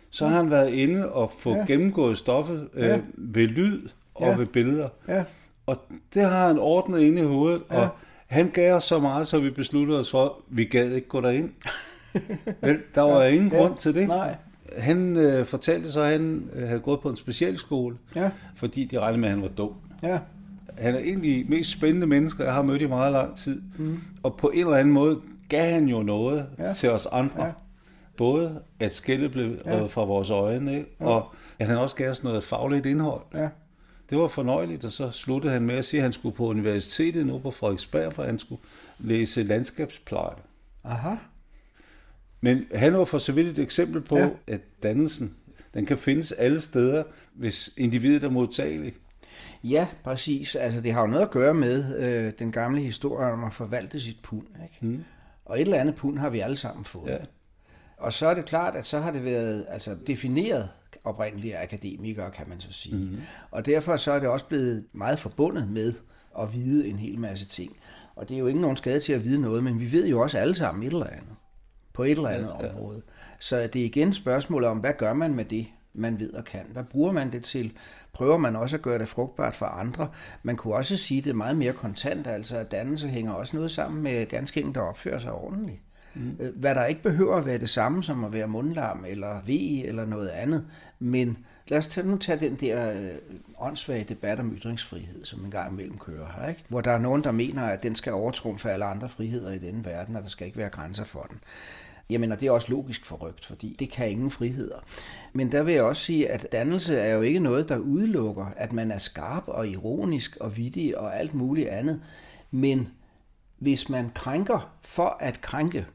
Så 0.09 0.27
har 0.27 0.37
han 0.37 0.51
været 0.51 0.73
inde 0.73 1.11
og 1.11 1.31
få 1.31 1.55
ja. 1.55 1.65
gennemgået 1.65 2.17
stoffet 2.17 2.69
øh, 2.73 2.83
ja. 2.83 2.99
ved 3.13 3.47
lyd 3.47 3.89
og 4.15 4.27
ja. 4.27 4.35
ved 4.35 4.45
billeder. 4.45 4.89
Ja. 5.07 5.23
Og 5.65 5.77
det 6.13 6.21
har 6.21 6.47
han 6.47 6.59
ordnet 6.59 6.99
inde 6.99 7.21
i 7.21 7.25
hovedet, 7.25 7.61
ja. 7.71 7.81
og 7.81 7.89
han 8.27 8.49
gav 8.49 8.73
os 8.73 8.83
så 8.83 8.99
meget, 8.99 9.27
så 9.27 9.39
vi 9.39 9.49
besluttede 9.49 9.99
os 9.99 10.11
for, 10.11 10.25
at 10.25 10.31
vi 10.47 10.65
gad 10.65 10.91
ikke 10.91 11.07
gå 11.07 11.21
derind. 11.21 11.51
Vel, 12.61 12.79
der 12.95 13.01
var 13.01 13.23
ja. 13.23 13.29
ingen 13.29 13.49
grund 13.49 13.73
ja. 13.73 13.77
til 13.79 13.95
det. 13.95 14.07
Nej. 14.07 14.35
Han 14.77 15.15
øh, 15.17 15.45
fortalte 15.45 15.91
så, 15.91 16.01
at 16.01 16.11
han 16.11 16.49
øh, 16.53 16.67
havde 16.67 16.79
gået 16.79 16.99
på 16.99 17.09
en 17.09 17.15
specialskole, 17.15 17.97
ja. 18.15 18.29
fordi 18.55 18.85
de 18.85 18.99
regnede 18.99 19.21
med, 19.21 19.29
at 19.29 19.33
han 19.35 19.41
var 19.41 19.47
dum. 19.47 19.73
Ja. 20.03 20.19
Han 20.77 20.95
er 20.95 20.99
egentlig 20.99 21.49
mest 21.49 21.71
spændende 21.71 22.07
menneske, 22.07 22.43
jeg 22.43 22.53
har 22.53 22.61
mødt 22.61 22.81
i 22.81 22.85
meget 22.85 23.11
lang 23.11 23.37
tid. 23.37 23.61
Mm. 23.77 23.99
Og 24.23 24.35
på 24.37 24.49
en 24.49 24.59
eller 24.59 24.77
anden 24.77 24.93
måde 24.93 25.19
gav 25.49 25.71
han 25.71 25.85
jo 25.85 26.03
noget 26.03 26.47
ja. 26.59 26.73
til 26.73 26.89
os 26.89 27.07
andre. 27.11 27.45
Ja. 27.45 27.51
Både 28.17 28.61
at 28.79 28.93
skældet 28.93 29.31
blev 29.31 29.55
ja. 29.65 29.85
fra 29.85 30.03
vores 30.05 30.29
øjne, 30.29 30.75
ikke? 30.75 30.95
Ja. 30.99 31.05
og 31.05 31.33
at 31.59 31.67
han 31.67 31.77
også 31.77 31.95
gav 31.95 32.11
os 32.11 32.23
noget 32.23 32.43
fagligt 32.43 32.85
indhold. 32.85 33.21
Ja. 33.33 33.49
Det 34.09 34.17
var 34.17 34.27
fornøjeligt, 34.27 34.85
og 34.85 34.91
så 34.91 35.11
sluttede 35.11 35.53
han 35.53 35.61
med 35.61 35.75
at 35.75 35.85
sige, 35.85 35.99
at 35.99 36.03
han 36.03 36.13
skulle 36.13 36.35
på 36.35 36.45
universitetet 36.45 37.25
nu 37.25 37.39
på 37.39 37.51
Frederiksberg, 37.51 38.13
for 38.13 38.23
han 38.23 38.39
skulle 38.39 38.61
læse 38.99 39.43
landskabspleje. 39.43 40.35
Aha. 40.83 41.15
Men 42.43 42.65
han 42.75 42.93
var 42.93 43.05
for 43.05 43.17
så 43.17 43.31
vidt 43.31 43.47
et 43.47 43.59
eksempel 43.59 44.01
på, 44.01 44.17
ja. 44.17 44.29
at 44.47 44.61
dannelsen, 44.83 45.35
den 45.73 45.85
kan 45.85 45.97
findes 45.97 46.31
alle 46.31 46.61
steder, 46.61 47.03
hvis 47.33 47.73
individet 47.77 48.23
er 48.23 48.29
modtageligt. 48.29 48.95
Ja, 49.63 49.87
præcis. 50.03 50.55
Altså, 50.55 50.81
det 50.81 50.93
har 50.93 51.01
jo 51.01 51.07
noget 51.07 51.21
at 51.21 51.31
gøre 51.31 51.53
med 51.53 51.97
øh, 51.97 52.33
den 52.39 52.51
gamle 52.51 52.81
historie 52.81 53.31
om 53.31 53.43
at 53.43 53.53
forvalte 53.53 53.99
sit 53.99 54.17
pund. 54.23 54.47
Ikke? 54.63 54.85
Mm. 54.95 55.03
Og 55.45 55.55
et 55.55 55.61
eller 55.61 55.77
andet 55.77 55.95
pund 55.95 56.17
har 56.19 56.29
vi 56.29 56.39
alle 56.39 56.57
sammen 56.57 56.85
fået. 56.85 57.09
Ja. 57.09 57.17
Og 57.97 58.13
så 58.13 58.27
er 58.27 58.33
det 58.33 58.45
klart, 58.45 58.75
at 58.75 58.85
så 58.85 58.99
har 58.99 59.11
det 59.11 59.23
været 59.23 59.65
altså, 59.69 59.97
defineret 60.07 60.69
oprindeligt 61.03 61.55
af 61.55 61.63
akademikere, 61.63 62.31
kan 62.31 62.49
man 62.49 62.59
så 62.59 62.73
sige. 62.73 62.95
Mm. 62.95 63.21
Og 63.51 63.65
derfor 63.65 63.97
så 63.97 64.11
er 64.11 64.19
det 64.19 64.29
også 64.29 64.45
blevet 64.45 64.85
meget 64.93 65.19
forbundet 65.19 65.69
med 65.69 65.93
at 66.39 66.53
vide 66.53 66.87
en 66.87 66.95
hel 66.95 67.19
masse 67.19 67.45
ting. 67.45 67.75
Og 68.15 68.29
det 68.29 68.35
er 68.35 68.39
jo 68.39 68.47
ikke 68.47 68.61
nogen 68.61 68.77
skade 68.77 68.99
til 68.99 69.13
at 69.13 69.23
vide 69.23 69.41
noget, 69.41 69.63
men 69.63 69.79
vi 69.79 69.91
ved 69.91 70.07
jo 70.07 70.21
også 70.21 70.37
alle 70.37 70.55
sammen 70.55 70.83
et 70.83 70.93
eller 70.93 71.07
andet 71.07 71.32
på 71.93 72.03
et 72.03 72.11
eller 72.11 72.29
andet 72.29 72.55
ja, 72.59 72.65
ja. 72.65 72.73
område. 72.73 73.01
Så 73.39 73.67
det 73.73 73.81
er 73.81 73.85
igen 73.85 74.13
spørgsmålet 74.13 74.69
om, 74.69 74.77
hvad 74.77 74.93
gør 74.97 75.13
man 75.13 75.33
med 75.33 75.45
det, 75.45 75.67
man 75.93 76.19
ved 76.19 76.33
og 76.33 76.45
kan? 76.45 76.65
Hvad 76.71 76.83
bruger 76.83 77.11
man 77.11 77.31
det 77.31 77.43
til? 77.43 77.73
Prøver 78.13 78.37
man 78.37 78.55
også 78.55 78.75
at 78.75 78.81
gøre 78.81 78.99
det 78.99 79.07
frugtbart 79.07 79.55
for 79.55 79.65
andre? 79.65 80.09
Man 80.43 80.55
kunne 80.55 80.75
også 80.75 80.97
sige, 80.97 81.17
at 81.17 81.23
det 81.23 81.29
er 81.29 81.35
meget 81.35 81.57
mere 81.57 81.73
kontant, 81.73 82.27
altså 82.27 82.57
at 82.57 82.71
dannelse 82.71 83.07
hænger 83.07 83.33
også 83.33 83.55
noget 83.55 83.71
sammen 83.71 84.03
med 84.03 84.25
ganske 84.25 84.59
enkelt, 84.59 84.75
der 84.75 84.81
opfører 84.81 85.19
sig 85.19 85.31
ordentligt. 85.31 85.79
Mm. 86.15 86.37
Øh, 86.39 86.55
hvad 86.55 86.75
der 86.75 86.85
ikke 86.85 87.03
behøver 87.03 87.35
at 87.35 87.45
være 87.45 87.57
det 87.57 87.69
samme 87.69 88.03
som 88.03 88.23
at 88.23 88.33
være 88.33 88.47
mundlarm 88.47 89.05
eller 89.07 89.41
ve 89.45 89.85
eller 89.85 90.05
noget 90.05 90.29
andet, 90.29 90.65
men 90.99 91.37
lad 91.67 91.77
os 91.77 91.87
tage, 91.87 92.07
nu 92.07 92.17
tage 92.17 92.39
den 92.39 92.55
der 92.55 92.93
øh, 93.01 93.11
åndssvage 93.59 94.03
debat 94.03 94.39
om 94.39 94.55
ytringsfrihed, 94.57 95.25
som 95.25 95.45
en 95.45 95.51
gang 95.51 95.71
imellem 95.71 95.97
kører 95.97 96.27
her, 96.37 96.49
ikke? 96.49 96.63
hvor 96.67 96.81
der 96.81 96.91
er 96.91 96.97
nogen, 96.97 97.23
der 97.23 97.31
mener, 97.31 97.63
at 97.63 97.83
den 97.83 97.95
skal 97.95 98.13
overtrumfe 98.13 98.71
alle 98.71 98.85
andre 98.85 99.09
friheder 99.09 99.51
i 99.51 99.57
denne 99.57 99.85
verden, 99.85 100.15
og 100.15 100.23
der 100.23 100.29
skal 100.29 100.47
ikke 100.47 100.57
være 100.57 100.69
grænser 100.69 101.03
for 101.03 101.21
den. 101.29 101.39
Jamen, 102.09 102.31
og 102.31 102.39
det 102.39 102.47
er 102.47 102.51
også 102.51 102.71
logisk 102.71 103.05
forrygt, 103.05 103.45
fordi 103.45 103.75
det 103.79 103.89
kan 103.89 104.09
ingen 104.09 104.31
friheder. 104.31 104.79
Men 105.33 105.51
der 105.51 105.63
vil 105.63 105.73
jeg 105.73 105.83
også 105.83 106.01
sige, 106.01 106.29
at 106.29 106.47
dannelse 106.51 106.95
er 106.95 107.15
jo 107.15 107.21
ikke 107.21 107.39
noget, 107.39 107.69
der 107.69 107.77
udelukker, 107.77 108.45
at 108.45 108.73
man 108.73 108.91
er 108.91 108.97
skarp 108.97 109.47
og 109.47 109.67
ironisk 109.67 110.37
og 110.39 110.57
vittig 110.57 110.97
og 110.97 111.19
alt 111.19 111.33
muligt 111.33 111.69
andet. 111.69 112.01
Men 112.51 112.89
hvis 113.57 113.89
man 113.89 114.11
krænker 114.15 114.73
for 114.81 115.17
at 115.19 115.41
krænke, 115.41 115.85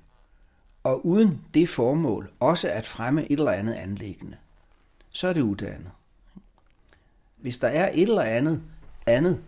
og 0.83 1.07
uden 1.07 1.41
det 1.55 1.69
formål 1.69 2.31
også 2.41 2.71
at 2.71 2.87
fremme 2.87 3.33
et 3.33 3.39
eller 3.39 3.53
andet 3.53 3.75
anlæggende, 3.75 4.37
så 5.11 5.29
er 5.29 5.33
det 5.33 5.41
uddannet. 5.41 5.91
Hvis 7.37 7.59
der 7.59 7.69
er 7.69 7.91
et 7.95 8.09
eller 8.09 8.23
andet 8.23 8.63
andet 9.07 9.41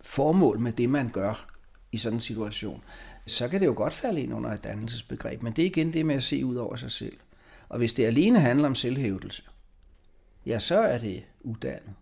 formål 0.00 0.58
med 0.58 0.72
det, 0.72 0.90
man 0.90 1.08
gør 1.08 1.46
i 1.92 1.98
sådan 1.98 2.16
en 2.16 2.20
situation, 2.20 2.82
så 3.26 3.48
kan 3.48 3.60
det 3.60 3.66
jo 3.66 3.74
godt 3.76 3.92
falde 3.92 4.22
ind 4.22 4.34
under 4.34 4.50
et 4.50 4.64
dannelsesbegreb, 4.64 5.42
men 5.42 5.52
det 5.52 5.62
er 5.62 5.66
igen 5.66 5.92
det 5.92 6.06
med 6.06 6.14
at 6.14 6.22
se 6.22 6.44
ud 6.44 6.56
over 6.56 6.76
sig 6.76 6.90
selv. 6.90 7.16
Og 7.68 7.78
hvis 7.78 7.92
det 7.92 8.04
alene 8.04 8.40
handler 8.40 8.66
om 8.66 8.74
selvhævdelse, 8.74 9.42
ja, 10.46 10.58
så 10.58 10.80
er 10.80 10.98
det 10.98 11.22
uddannet. 11.40 11.94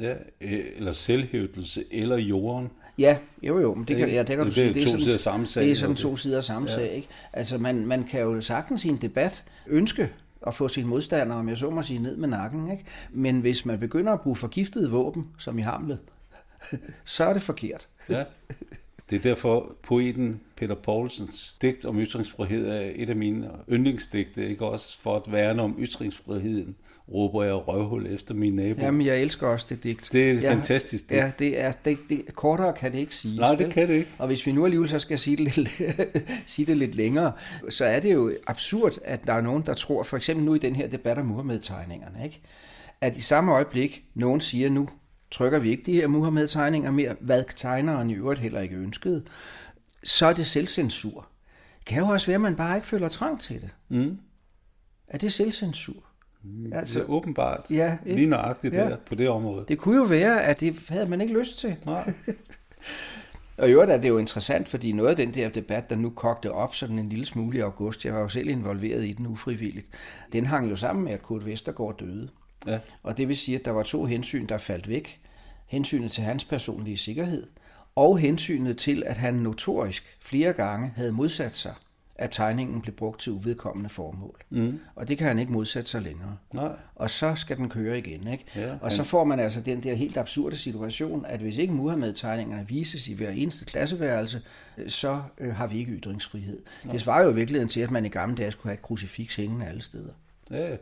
Ja, 0.00 0.14
øh, 0.40 0.64
eller 0.76 0.92
selvhævdelse, 0.92 1.84
eller 1.90 2.16
jorden. 2.16 2.70
Ja, 2.98 3.18
jo 3.42 3.58
jo, 3.60 3.74
men 3.74 3.84
det 3.88 3.96
kan, 3.96 4.10
ja, 4.10 4.18
det 4.18 4.26
kan 4.26 4.38
det 4.38 4.46
du 4.46 4.52
sige. 4.52 4.74
Det 4.74 4.82
er 4.82 4.92
to 4.92 4.98
sådan, 4.98 5.18
samme 5.18 5.46
sag, 5.46 5.62
Det 5.62 5.70
er 5.70 5.74
sådan 5.74 5.96
to 5.96 6.16
sider 6.16 6.36
af 6.36 6.44
samme 6.44 6.68
ja. 6.68 6.74
sag, 6.74 6.92
ikke? 6.92 7.08
Altså, 7.32 7.58
man, 7.58 7.86
man 7.86 8.04
kan 8.04 8.20
jo 8.20 8.40
sagtens 8.40 8.84
i 8.84 8.88
en 8.88 8.96
debat 8.96 9.44
ønske 9.66 10.10
at 10.46 10.54
få 10.54 10.68
sin 10.68 10.86
modstander, 10.86 11.36
om 11.36 11.48
jeg 11.48 11.58
så 11.58 11.70
må 11.70 11.82
sige, 11.82 11.98
ned 11.98 12.16
med 12.16 12.28
nakken, 12.28 12.70
ikke? 12.70 12.84
Men 13.10 13.40
hvis 13.40 13.66
man 13.66 13.80
begynder 13.80 14.12
at 14.12 14.20
bruge 14.20 14.36
forgiftede 14.36 14.90
våben, 14.90 15.28
som 15.38 15.58
i 15.58 15.62
Hamlet, 15.62 15.98
så 17.04 17.24
er 17.24 17.32
det 17.32 17.42
forkert. 17.42 17.88
Ja. 18.08 18.24
Det 19.10 19.16
er 19.16 19.22
derfor 19.22 19.76
poeten 19.82 20.40
Peter 20.56 20.74
Poulsens 20.74 21.56
digt 21.62 21.84
om 21.84 22.00
ytringsfrihed 22.00 22.68
er 22.68 22.90
et 22.94 23.10
af 23.10 23.16
mine 23.16 23.50
yndlingsdigte, 23.70 24.48
ikke 24.48 24.64
også 24.66 24.98
for 25.00 25.16
at 25.16 25.32
værne 25.32 25.62
om 25.62 25.76
ytringsfriheden, 25.78 26.76
råber 27.12 27.44
jeg 27.44 27.54
røvhul 27.54 28.06
efter 28.06 28.34
mine 28.34 28.56
naboer. 28.56 28.84
Jamen, 28.84 29.06
jeg 29.06 29.22
elsker 29.22 29.46
også 29.46 29.66
det 29.68 29.84
digt. 29.84 30.08
Det 30.12 30.30
er 30.30 30.32
et 30.32 30.42
ja, 30.42 30.52
fantastisk 30.52 31.10
digt. 31.10 31.20
Ja, 31.20 31.32
det 31.38 31.60
er, 31.60 31.72
det, 31.84 31.98
det, 32.08 32.34
kortere 32.34 32.72
kan 32.72 32.92
det 32.92 32.98
ikke 32.98 33.14
siges. 33.14 33.38
Nej, 33.38 33.54
det 33.54 33.72
kan 33.72 33.88
det 33.88 33.94
ikke. 33.94 34.10
Og 34.18 34.26
hvis 34.26 34.46
vi 34.46 34.52
nu 34.52 34.64
alligevel 34.64 34.88
så 34.88 34.98
skal 34.98 35.18
sige 35.18 35.36
det, 35.36 35.56
lidt, 35.56 35.82
sige 36.46 36.66
det 36.66 36.76
lidt 36.76 36.94
længere, 36.94 37.32
så 37.68 37.84
er 37.84 38.00
det 38.00 38.12
jo 38.12 38.32
absurd, 38.46 38.98
at 39.04 39.26
der 39.26 39.32
er 39.32 39.40
nogen, 39.40 39.62
der 39.66 39.74
tror, 39.74 40.02
for 40.02 40.16
eksempel 40.16 40.44
nu 40.44 40.54
i 40.54 40.58
den 40.58 40.76
her 40.76 40.88
debat 40.88 41.18
om 41.18 41.26
Muhammed-tegningerne, 41.26 42.24
ikke? 42.24 42.40
at 43.00 43.16
i 43.16 43.20
samme 43.20 43.52
øjeblik 43.52 44.04
nogen 44.14 44.40
siger, 44.40 44.70
nu 44.70 44.88
trykker 45.34 45.58
vi 45.58 45.70
ikke 45.70 45.82
de 45.82 45.92
her 45.92 46.06
Muhammed-tegninger 46.06 46.90
mere, 46.90 47.16
hvad 47.20 47.44
tegneren 47.56 48.10
i 48.10 48.14
øvrigt 48.14 48.40
heller 48.40 48.60
ikke 48.60 48.76
ønskede, 48.76 49.24
så 50.04 50.26
er 50.26 50.32
det 50.32 50.46
selvcensur. 50.46 51.26
Det 51.78 51.86
kan 51.86 52.02
jo 52.02 52.08
også 52.08 52.26
være, 52.26 52.34
at 52.34 52.40
man 52.40 52.56
bare 52.56 52.76
ikke 52.76 52.86
føler 52.86 53.08
trang 53.08 53.40
til 53.40 53.60
det. 53.60 53.70
Mm. 53.88 54.18
Er 55.08 55.18
det 55.18 55.32
selvcensur? 55.32 56.02
Altså, 56.72 56.98
det 56.98 57.04
er 57.06 57.10
åbenbart 57.10 57.66
Ja, 57.70 57.96
ikke? 58.06 58.16
lige 58.16 58.28
nøjagtigt 58.28 58.74
Ja. 58.74 58.80
der 58.84 58.96
på 59.06 59.14
det 59.14 59.28
område. 59.28 59.64
Det 59.68 59.78
kunne 59.78 59.96
jo 59.96 60.02
være, 60.02 60.42
at 60.42 60.60
det 60.60 60.76
havde 60.88 61.06
man 61.06 61.20
ikke 61.20 61.38
lyst 61.38 61.58
til. 61.58 61.76
Nej. 61.86 62.12
Og 63.58 63.68
i 63.68 63.72
øvrigt 63.72 63.90
er 63.90 63.96
det 63.96 64.08
jo 64.08 64.18
interessant, 64.18 64.68
fordi 64.68 64.92
noget 64.92 65.10
af 65.10 65.16
den 65.16 65.34
der 65.34 65.48
debat, 65.48 65.90
der 65.90 65.96
nu 65.96 66.10
kogte 66.10 66.52
op 66.52 66.74
sådan 66.74 66.98
en 66.98 67.08
lille 67.08 67.26
smule 67.26 67.58
i 67.58 67.60
august, 67.60 68.04
jeg 68.04 68.14
var 68.14 68.20
jo 68.20 68.28
selv 68.28 68.48
involveret 68.48 69.04
i 69.04 69.12
den 69.12 69.26
ufrivilligt, 69.26 69.88
den 70.32 70.46
hang 70.46 70.70
jo 70.70 70.76
sammen 70.76 71.04
med, 71.04 71.12
at 71.12 71.22
Kurt 71.22 71.46
Vestergaard 71.46 71.98
døde. 71.98 72.28
Ja. 72.66 72.78
Og 73.02 73.18
det 73.18 73.28
vil 73.28 73.36
sige, 73.36 73.58
at 73.58 73.64
der 73.64 73.70
var 73.70 73.82
to 73.82 74.04
hensyn, 74.04 74.46
der 74.46 74.58
faldt 74.58 74.88
væk. 74.88 75.20
Hensynet 75.66 76.12
til 76.12 76.24
hans 76.24 76.44
personlige 76.44 76.96
sikkerhed, 76.96 77.46
og 77.94 78.18
hensynet 78.18 78.78
til, 78.78 79.02
at 79.06 79.16
han 79.16 79.34
notorisk 79.34 80.16
flere 80.20 80.52
gange 80.52 80.92
havde 80.96 81.12
modsat 81.12 81.52
sig, 81.52 81.74
at 82.16 82.30
tegningen 82.32 82.80
blev 82.80 82.94
brugt 82.94 83.20
til 83.20 83.32
uvedkommende 83.32 83.88
formål. 83.88 84.40
Mm. 84.50 84.80
Og 84.94 85.08
det 85.08 85.18
kan 85.18 85.26
han 85.26 85.38
ikke 85.38 85.52
modsætte 85.52 85.90
sig 85.90 86.02
længere. 86.02 86.36
Nej. 86.52 86.72
Og 86.94 87.10
så 87.10 87.34
skal 87.34 87.56
den 87.56 87.68
køre 87.68 87.98
igen. 87.98 88.28
Ikke? 88.28 88.44
Ja, 88.56 88.74
og 88.80 88.92
så 88.92 89.04
får 89.04 89.24
man 89.24 89.40
altså 89.40 89.60
den 89.60 89.82
der 89.82 89.94
helt 89.94 90.16
absurde 90.16 90.56
situation, 90.56 91.24
at 91.24 91.40
hvis 91.40 91.58
ikke 91.58 91.74
Muhammed-tegningerne 91.74 92.68
vises 92.68 93.08
i 93.08 93.14
hver 93.14 93.30
eneste 93.30 93.64
klasseværelse, 93.64 94.42
øh, 94.78 94.90
så 94.90 95.22
øh, 95.38 95.54
har 95.54 95.66
vi 95.66 95.78
ikke 95.78 95.92
ytringsfrihed. 95.92 96.62
Det 96.92 97.00
svarer 97.00 97.24
jo 97.24 97.30
i 97.30 97.34
virkeligheden 97.34 97.68
til, 97.68 97.80
at 97.80 97.90
man 97.90 98.04
i 98.04 98.08
gamle 98.08 98.36
dage 98.36 98.50
skulle 98.50 98.70
have 98.70 98.74
et 98.74 98.82
krucifiks 98.82 99.36
hængende 99.36 99.66
alle 99.66 99.82
steder. 99.82 100.12
Ja, 100.50 100.76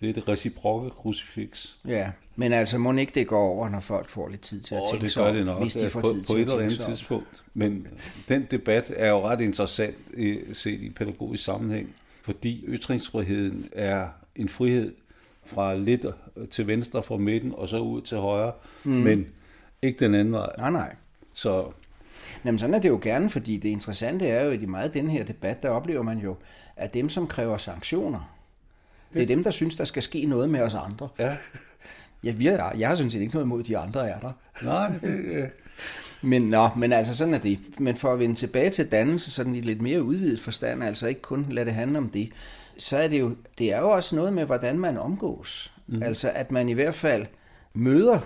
det 0.00 0.08
er 0.08 0.12
det 0.12 0.28
reciprokke 0.28 0.90
krucifix. 0.90 1.72
Ja, 1.86 2.10
men 2.36 2.52
altså 2.52 2.78
må 2.78 2.92
ikke 2.92 3.12
det 3.14 3.26
går 3.26 3.40
over, 3.40 3.68
når 3.68 3.80
folk 3.80 4.08
får 4.08 4.28
lidt 4.28 4.40
tid 4.40 4.60
til 4.60 4.74
at 4.74 4.80
Og 4.80 4.90
tænke 4.90 5.06
det 5.06 5.14
gør 5.14 5.32
det 5.32 5.46
nok 5.46 5.62
hvis 5.62 5.74
de 5.74 5.90
får 5.90 6.00
på, 6.00 6.12
tid 6.12 6.22
på 6.22 6.26
til 6.26 6.36
et 6.36 6.40
eller 6.40 6.58
andet 6.58 6.78
tidspunkt. 6.78 7.42
Men 7.54 7.86
den 8.28 8.46
debat 8.50 8.92
er 8.96 9.10
jo 9.10 9.26
ret 9.26 9.40
interessant 9.40 9.96
i, 10.16 10.38
set 10.52 10.80
i 10.80 10.90
pædagogisk 10.90 11.44
sammenhæng, 11.44 11.94
fordi 12.22 12.64
ytringsfriheden 12.66 13.68
er 13.72 14.08
en 14.36 14.48
frihed 14.48 14.94
fra 15.44 15.74
lidt 15.74 16.06
til 16.50 16.66
venstre 16.66 17.02
fra 17.02 17.16
midten 17.16 17.52
og 17.54 17.68
så 17.68 17.78
ud 17.78 18.00
til 18.00 18.18
højre, 18.18 18.52
mm. 18.84 18.92
men 18.92 19.26
ikke 19.82 20.04
den 20.04 20.14
anden 20.14 20.32
vej. 20.32 20.52
Nej, 20.58 20.70
nej. 20.70 20.94
Så 21.34 21.64
Jamen 22.44 22.58
sådan 22.58 22.74
er 22.74 22.78
det 22.78 22.88
jo 22.88 22.98
gerne, 23.02 23.30
fordi 23.30 23.56
det 23.56 23.68
interessante 23.68 24.28
er 24.28 24.44
jo, 24.44 24.50
at 24.50 24.62
i 24.62 24.66
meget 24.66 24.94
den 24.94 25.10
her 25.10 25.24
debat, 25.24 25.62
der 25.62 25.68
oplever 25.68 26.02
man 26.02 26.18
jo, 26.18 26.36
at 26.76 26.94
dem, 26.94 27.08
som 27.08 27.26
kræver 27.26 27.56
sanktioner, 27.56 28.35
det 29.14 29.22
er 29.22 29.26
dem, 29.26 29.44
der 29.44 29.50
synes, 29.50 29.74
der 29.76 29.84
skal 29.84 30.02
ske 30.02 30.26
noget 30.26 30.50
med 30.50 30.60
os 30.60 30.74
andre. 30.74 31.08
ja, 31.18 31.36
Ja, 32.24 32.32
vi 32.32 32.46
er, 32.46 32.72
jeg 32.78 32.88
har 32.88 32.94
sådan 32.94 33.10
set 33.10 33.20
ikke 33.20 33.34
noget 33.34 33.46
imod, 33.46 33.60
at 33.60 33.66
de 33.66 33.78
andre 33.78 34.10
er 34.10 34.20
der. 34.20 34.32
nej, 34.64 34.92
det, 35.02 35.24
øh, 35.24 35.48
Men, 36.22 36.42
nå, 36.42 36.68
men 36.76 36.92
altså 36.92 37.16
sådan 37.16 37.34
er 37.34 37.38
det. 37.38 37.58
Men 37.78 37.96
for 37.96 38.12
at 38.12 38.18
vende 38.18 38.34
tilbage 38.34 38.70
til 38.70 38.92
dannelse, 38.92 39.30
sådan 39.30 39.54
i 39.54 39.60
lidt 39.60 39.82
mere 39.82 40.02
udvidet 40.02 40.40
forstand, 40.40 40.84
altså 40.84 41.06
ikke 41.06 41.22
kun 41.22 41.46
lade 41.50 41.66
det 41.66 41.74
handle 41.74 41.98
om 41.98 42.08
det, 42.08 42.28
så 42.78 42.96
er 42.96 43.08
det 43.08 43.20
jo, 43.20 43.36
det 43.58 43.72
er 43.72 43.80
jo 43.80 43.90
også 43.90 44.16
noget 44.16 44.32
med, 44.32 44.44
hvordan 44.44 44.78
man 44.78 44.98
omgås. 44.98 45.72
Mm. 45.86 46.02
Altså 46.02 46.30
at 46.34 46.52
man 46.52 46.68
i 46.68 46.72
hvert 46.72 46.94
fald 46.94 47.26
møder 47.74 48.20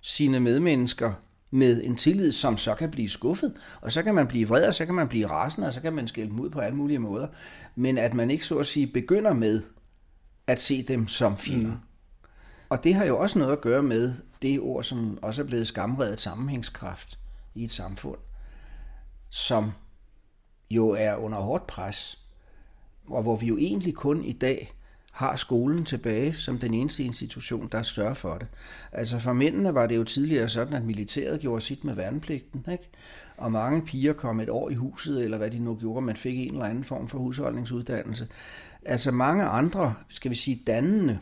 sine 0.00 0.40
medmennesker 0.40 1.12
med 1.50 1.82
en 1.84 1.96
tillid, 1.96 2.32
som 2.32 2.56
så 2.58 2.74
kan 2.74 2.90
blive 2.90 3.08
skuffet, 3.08 3.54
og 3.80 3.92
så 3.92 4.02
kan 4.02 4.14
man 4.14 4.26
blive 4.26 4.48
vred, 4.48 4.66
og 4.68 4.74
så 4.74 4.86
kan 4.86 4.94
man 4.94 5.08
blive 5.08 5.26
rasende, 5.26 5.66
og 5.66 5.72
så 5.72 5.80
kan 5.80 5.92
man 5.92 6.08
skælde 6.08 6.30
dem 6.30 6.40
ud 6.40 6.50
på 6.50 6.60
alle 6.60 6.76
mulige 6.76 6.98
måder. 6.98 7.26
Men 7.76 7.98
at 7.98 8.14
man 8.14 8.30
ikke 8.30 8.46
så 8.46 8.58
at 8.58 8.66
sige 8.66 8.86
begynder 8.86 9.32
med 9.34 9.62
at 10.52 10.60
se 10.60 10.82
dem 10.82 11.08
som 11.08 11.36
fjender. 11.36 11.70
Mm. 11.70 11.78
Og 12.68 12.84
det 12.84 12.94
har 12.94 13.04
jo 13.04 13.18
også 13.18 13.38
noget 13.38 13.52
at 13.52 13.60
gøre 13.60 13.82
med 13.82 14.14
det 14.42 14.60
ord, 14.60 14.84
som 14.84 15.18
også 15.22 15.42
er 15.42 15.46
blevet 15.46 15.66
skamredet 15.66 16.20
sammenhængskraft 16.20 17.18
i 17.54 17.64
et 17.64 17.70
samfund, 17.70 18.18
som 19.30 19.72
jo 20.70 20.88
er 20.88 21.16
under 21.16 21.38
hårdt 21.38 21.66
pres, 21.66 22.18
og 23.06 23.22
hvor 23.22 23.36
vi 23.36 23.46
jo 23.46 23.56
egentlig 23.56 23.94
kun 23.94 24.24
i 24.24 24.32
dag 24.32 24.74
har 25.12 25.36
skolen 25.36 25.84
tilbage 25.84 26.32
som 26.32 26.58
den 26.58 26.74
eneste 26.74 27.04
institution, 27.04 27.68
der 27.72 27.82
sørger 27.82 28.14
for 28.14 28.38
det. 28.38 28.46
Altså 28.92 29.18
for 29.18 29.32
mændene 29.32 29.74
var 29.74 29.86
det 29.86 29.96
jo 29.96 30.04
tidligere 30.04 30.48
sådan, 30.48 30.74
at 30.74 30.84
militæret 30.84 31.40
gjorde 31.40 31.60
sit 31.60 31.84
med 31.84 31.94
værnepligten, 31.94 32.64
ikke? 32.72 32.88
og 33.36 33.52
mange 33.52 33.82
piger 33.82 34.12
kom 34.12 34.40
et 34.40 34.50
år 34.50 34.70
i 34.70 34.74
huset, 34.74 35.24
eller 35.24 35.38
hvad 35.38 35.50
de 35.50 35.58
nu 35.58 35.74
gjorde, 35.74 36.06
man 36.06 36.16
fik 36.16 36.38
en 36.38 36.52
eller 36.52 36.64
anden 36.64 36.84
form 36.84 37.08
for 37.08 37.18
husholdningsuddannelse. 37.18 38.28
Altså 38.86 39.10
mange 39.10 39.44
andre, 39.44 39.94
skal 40.08 40.30
vi 40.30 40.36
sige, 40.36 40.62
dannende, 40.66 41.18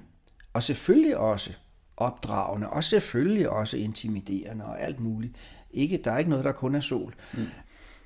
og 0.52 0.62
selvfølgelig 0.62 1.16
også 1.16 1.52
opdragende, 1.96 2.70
og 2.70 2.84
selvfølgelig 2.84 3.48
også 3.48 3.76
intimiderende 3.76 4.64
og 4.64 4.80
alt 4.80 5.00
muligt. 5.00 5.36
Ikke, 5.70 6.00
der 6.04 6.12
er 6.12 6.18
ikke 6.18 6.30
noget, 6.30 6.44
der 6.44 6.52
kun 6.52 6.74
er 6.74 6.80
sol. 6.80 7.14
Mm. 7.32 7.46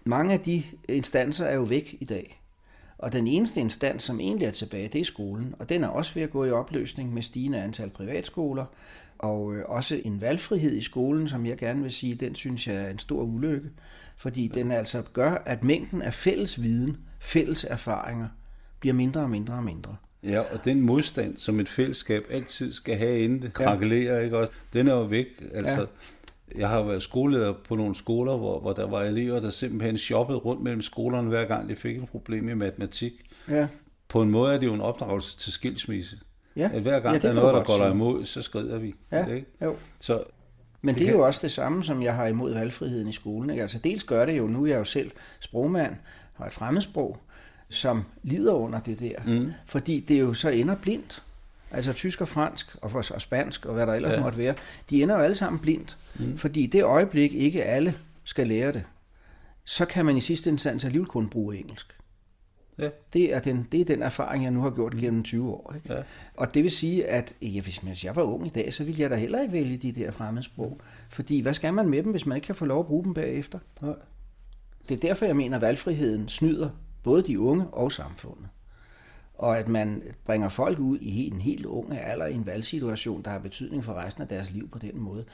Mange 0.04 0.32
af 0.32 0.40
de 0.40 0.62
instanser 0.88 1.46
er 1.46 1.54
jo 1.54 1.62
væk 1.62 1.96
i 2.00 2.04
dag. 2.04 2.40
Og 2.98 3.12
den 3.12 3.26
eneste 3.26 3.60
instans, 3.60 4.02
som 4.02 4.20
egentlig 4.20 4.46
er 4.46 4.50
tilbage, 4.50 4.88
det 4.88 5.00
er 5.00 5.04
skolen. 5.04 5.54
Og 5.58 5.68
den 5.68 5.84
er 5.84 5.88
også 5.88 6.14
ved 6.14 6.22
at 6.22 6.30
gå 6.30 6.44
i 6.44 6.50
opløsning 6.50 7.14
med 7.14 7.22
stigende 7.22 7.62
antal 7.62 7.90
privatskoler. 7.90 8.64
Og 9.18 9.54
øh, 9.54 9.64
også 9.68 10.00
en 10.04 10.20
valgfrihed 10.20 10.76
i 10.76 10.82
skolen, 10.82 11.28
som 11.28 11.46
jeg 11.46 11.56
gerne 11.56 11.82
vil 11.82 11.92
sige, 11.92 12.14
den 12.14 12.34
synes 12.34 12.68
jeg 12.68 12.76
er 12.76 12.88
en 12.88 12.98
stor 12.98 13.22
ulykke. 13.22 13.70
Fordi 14.16 14.48
den 14.48 14.70
altså 14.70 15.02
gør, 15.12 15.30
at 15.46 15.64
mængden 15.64 16.02
af 16.02 16.14
fælles 16.14 16.62
viden, 16.62 16.96
fælles 17.20 17.64
erfaringer, 17.64 18.28
bliver 18.84 18.94
mindre 18.94 19.20
og 19.20 19.30
mindre 19.30 19.54
og 19.54 19.64
mindre. 19.64 19.96
Ja, 20.22 20.40
og 20.40 20.64
den 20.64 20.80
modstand, 20.80 21.36
som 21.36 21.60
et 21.60 21.68
fællesskab 21.68 22.24
altid 22.30 22.72
skal 22.72 22.96
have, 22.96 23.18
inden 23.18 23.42
det 23.42 23.52
krakelerer, 23.52 24.20
ikke 24.20 24.38
også? 24.38 24.52
Den 24.72 24.88
er 24.88 24.92
jo 24.92 25.02
væk. 25.02 25.26
Altså, 25.54 25.80
ja. 25.80 26.58
Jeg 26.58 26.68
har 26.68 26.82
været 26.82 27.02
skoleleder 27.02 27.54
på 27.68 27.76
nogle 27.76 27.94
skoler, 27.94 28.36
hvor, 28.36 28.60
hvor 28.60 28.72
der 28.72 28.86
var 28.86 29.02
elever, 29.02 29.40
der 29.40 29.50
simpelthen 29.50 29.98
shoppede 29.98 30.38
rundt 30.38 30.62
mellem 30.62 30.82
skolerne, 30.82 31.28
hver 31.28 31.44
gang 31.44 31.68
de 31.68 31.76
fik 31.76 31.96
et 31.96 32.08
problem 32.08 32.48
i 32.48 32.54
matematik. 32.54 33.12
Ja. 33.48 33.66
På 34.08 34.22
en 34.22 34.30
måde 34.30 34.54
er 34.54 34.58
det 34.58 34.66
jo 34.66 34.74
en 34.74 34.80
opdragelse 34.80 35.38
til 35.38 35.52
skilsmisse. 35.52 36.16
Ja. 36.56 36.70
At 36.72 36.82
hver 36.82 37.00
gang 37.00 37.14
Ja, 37.14 37.20
der 37.20 37.28
er 37.28 37.32
noget, 37.32 37.54
der 37.54 37.64
går 37.64 37.84
dig 37.84 37.90
imod, 37.90 38.24
så 38.24 38.42
skrider 38.42 38.78
vi. 38.78 38.94
Ja, 39.12 39.26
Ikke? 39.26 39.46
jo. 39.62 39.76
Så 40.00 40.24
Men 40.82 40.94
Det 40.94 41.00
det 41.00 41.08
er 41.08 41.12
jo 41.12 41.26
også 41.26 41.40
det 41.42 41.50
samme, 41.50 41.84
som 41.84 42.02
jeg 42.02 42.14
har 42.14 42.26
imod 42.26 42.52
valgfriheden 42.52 43.08
i 43.08 43.12
skolen. 43.12 43.50
Ikke? 43.50 43.62
Altså 43.62 43.78
dels 43.78 44.04
gør 44.04 44.24
det 44.24 44.38
jo, 44.38 44.46
nu 44.46 44.62
er 44.62 44.66
jeg 44.66 44.78
jo 44.78 44.84
selv 44.84 45.10
sprogmand, 45.40 45.94
har 46.34 46.46
et 46.46 46.52
fremmedsprog, 46.52 47.18
som 47.74 48.04
lider 48.22 48.52
under 48.52 48.80
det 48.80 49.00
der. 49.00 49.18
Mm. 49.26 49.52
Fordi 49.66 50.00
det 50.00 50.20
jo 50.20 50.34
så 50.34 50.48
ender 50.48 50.74
blindt. 50.76 51.22
Altså 51.70 51.92
tysk 51.92 52.20
og 52.20 52.28
fransk, 52.28 52.76
og, 52.82 52.90
og 52.94 53.20
spansk, 53.20 53.66
og 53.66 53.74
hvad 53.74 53.86
der 53.86 53.94
ellers 53.94 54.10
ja. 54.10 54.16
Ja. 54.16 54.22
måtte 54.22 54.38
være, 54.38 54.54
de 54.90 55.02
ender 55.02 55.16
jo 55.16 55.20
alle 55.22 55.36
sammen 55.36 55.60
blindt. 55.60 55.96
Mm. 56.18 56.38
Fordi 56.38 56.66
det 56.66 56.82
øjeblik 56.84 57.32
ikke 57.34 57.64
alle 57.64 57.94
skal 58.24 58.46
lære 58.46 58.72
det, 58.72 58.82
så 59.64 59.84
kan 59.84 60.06
man 60.06 60.16
i 60.16 60.20
sidste 60.20 60.50
instans 60.50 60.84
alligevel 60.84 61.08
kun 61.08 61.28
bruge 61.28 61.58
engelsk. 61.58 61.94
ja, 62.78 62.88
Det 63.12 63.34
er, 63.34 63.40
den, 63.40 63.68
det 63.72 63.80
er 63.80 63.84
den 63.84 64.02
erfaring, 64.02 64.44
jeg 64.44 64.50
nu 64.52 64.60
har 64.62 64.70
gjort 64.70 64.94
gennem 64.96 65.22
20 65.22 65.50
år. 65.50 65.72
Ikke? 65.76 65.94
Ja. 65.94 66.02
Og 66.36 66.54
det 66.54 66.62
vil 66.62 66.70
sige, 66.70 67.06
at 67.06 67.34
ja, 67.42 67.60
hvis 67.60 68.04
jeg 68.04 68.16
var 68.16 68.22
ung 68.22 68.46
i 68.46 68.50
dag, 68.50 68.72
så 68.74 68.84
ville 68.84 69.02
jeg 69.02 69.10
da 69.10 69.16
heller 69.16 69.40
ikke 69.40 69.52
vælge 69.52 69.76
de 69.76 69.92
der 69.92 70.10
fremmedsprog. 70.10 70.80
Fordi 71.08 71.40
hvad 71.40 71.54
skal 71.54 71.74
man 71.74 71.88
med 71.88 72.02
dem, 72.02 72.10
hvis 72.10 72.26
man 72.26 72.36
ikke 72.36 72.46
kan 72.46 72.54
få 72.54 72.64
lov 72.64 72.80
at 72.80 72.86
bruge 72.86 73.04
dem 73.04 73.14
bagefter? 73.14 73.58
nej. 73.80 73.94
Det 74.88 74.94
er 74.96 75.00
derfor, 75.00 75.26
jeg 75.26 75.36
mener, 75.36 75.56
at 75.56 75.62
valgfriheden 75.62 76.28
snyder 76.28 76.70
både 77.04 77.22
de 77.22 77.40
unge 77.40 77.66
og 77.66 77.92
samfundet. 77.92 78.48
og 79.38 79.58
at 79.58 79.68
man 79.68 80.02
bringer 80.24 80.48
folk 80.48 80.78
ud 80.78 80.98
i 81.00 81.26
en 81.26 81.40
helt 81.40 81.66
ung 81.66 81.98
alder 81.98 82.26
i 82.26 82.34
en 82.34 82.46
valgsituation, 82.46 83.22
der 83.22 83.30
har 83.30 83.38
betydning 83.38 83.84
for 83.84 83.92
resten 83.92 84.22
af 84.22 84.28
deres 84.28 84.50
liv 84.50 84.68
på 84.68 84.78
den 84.78 85.00
måde. 85.00 85.24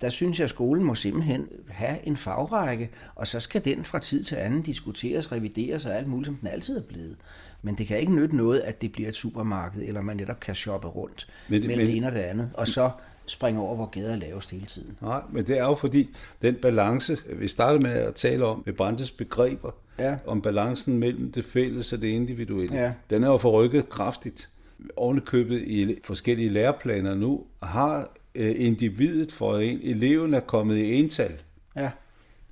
Der 0.00 0.10
synes 0.10 0.38
jeg, 0.38 0.44
at 0.44 0.50
skolen 0.50 0.84
må 0.84 0.94
simpelthen 0.94 1.48
have 1.68 2.06
en 2.06 2.16
fagrække, 2.16 2.90
og 3.14 3.26
så 3.26 3.40
skal 3.40 3.64
den 3.64 3.84
fra 3.84 3.98
tid 3.98 4.22
til 4.22 4.36
anden 4.36 4.62
diskuteres, 4.62 5.32
revideres 5.32 5.86
og 5.86 5.96
alt 5.96 6.06
muligt, 6.08 6.26
som 6.26 6.36
den 6.36 6.48
altid 6.48 6.78
er 6.78 6.82
blevet. 6.82 7.16
Men 7.62 7.74
det 7.74 7.86
kan 7.86 7.98
ikke 7.98 8.14
nytte 8.14 8.36
noget, 8.36 8.60
at 8.60 8.82
det 8.82 8.92
bliver 8.92 9.08
et 9.08 9.14
supermarked, 9.14 9.82
eller 9.82 10.00
man 10.00 10.16
netop 10.16 10.40
kan 10.40 10.54
shoppe 10.54 10.88
rundt 10.88 11.28
men, 11.48 11.60
mellem 11.60 11.78
men, 11.78 11.86
det 11.86 11.96
ene 11.96 12.06
og 12.06 12.12
det 12.12 12.20
andet, 12.20 12.50
og 12.54 12.68
så 12.68 12.90
springe 13.30 13.60
over, 13.60 13.76
hvor 13.76 13.86
gader 13.86 14.12
er 14.12 14.16
lavest 14.16 14.50
hele 14.50 14.66
tiden. 14.66 14.96
Nej, 15.00 15.20
men 15.32 15.46
det 15.46 15.58
er 15.58 15.64
jo 15.64 15.74
fordi, 15.74 16.08
den 16.42 16.54
balance, 16.54 17.18
vi 17.32 17.48
startede 17.48 17.82
med 17.82 17.92
at 17.92 18.14
tale 18.14 18.44
om, 18.44 18.62
med 18.66 18.74
Brandes 18.74 19.10
begreber, 19.10 19.70
ja. 19.98 20.16
om 20.26 20.42
balancen 20.42 20.98
mellem 20.98 21.32
det 21.32 21.44
fælles 21.44 21.92
og 21.92 22.02
det 22.02 22.08
individuelle, 22.08 22.76
ja. 22.76 22.92
den 23.10 23.24
er 23.24 23.28
jo 23.28 23.36
forrykket 23.36 23.88
kraftigt. 23.88 24.48
Ovenikøbet 24.96 25.62
i 25.62 25.98
forskellige 26.04 26.48
læreplaner 26.48 27.14
nu 27.14 27.44
har 27.62 28.10
øh, 28.34 28.54
individet 28.58 29.32
for 29.32 29.58
en, 29.58 29.80
eleven 29.82 30.34
er 30.34 30.40
kommet 30.40 30.76
i 30.76 30.94
ental. 30.94 31.32
Ja. 31.76 31.90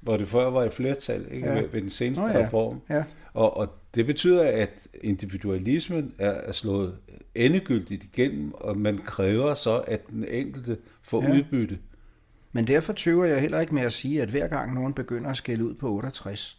Hvor 0.00 0.16
det 0.16 0.28
før 0.28 0.50
var 0.50 0.64
i 0.64 0.71
flertal, 0.71 1.26
ikke? 1.30 1.49
Ja. 1.49 1.61
Ved, 1.61 1.80
den 1.80 1.90
seneste 1.90 2.23
oh, 2.23 2.30
ja. 2.35 2.47
reform. 2.47 2.80
Ja. 2.90 3.02
Og, 3.35 3.56
og 3.56 3.68
det 3.97 4.07
betyder, 4.07 4.43
at 4.43 4.88
individualismen 5.03 6.15
er, 6.19 6.53
slået 6.53 6.97
endegyldigt 7.35 8.05
igennem, 8.05 8.53
og 8.55 8.79
man 8.79 8.99
kræver 8.99 9.55
så, 9.55 9.79
at 9.79 10.09
den 10.09 10.25
enkelte 10.29 10.79
får 11.03 11.23
ja. 11.23 11.35
udbytte. 11.35 11.79
Men 12.53 12.67
derfor 12.67 12.93
tøver 12.93 13.25
jeg 13.25 13.41
heller 13.41 13.61
ikke 13.61 13.75
med 13.75 13.83
at 13.83 13.93
sige, 13.93 14.23
at 14.23 14.29
hver 14.29 14.49
gang 14.49 14.75
nogen 14.75 14.95
begynder 14.95 15.31
at 15.31 15.37
skælde 15.37 15.65
ud 15.65 15.75
på 15.75 15.91
68, 15.91 16.59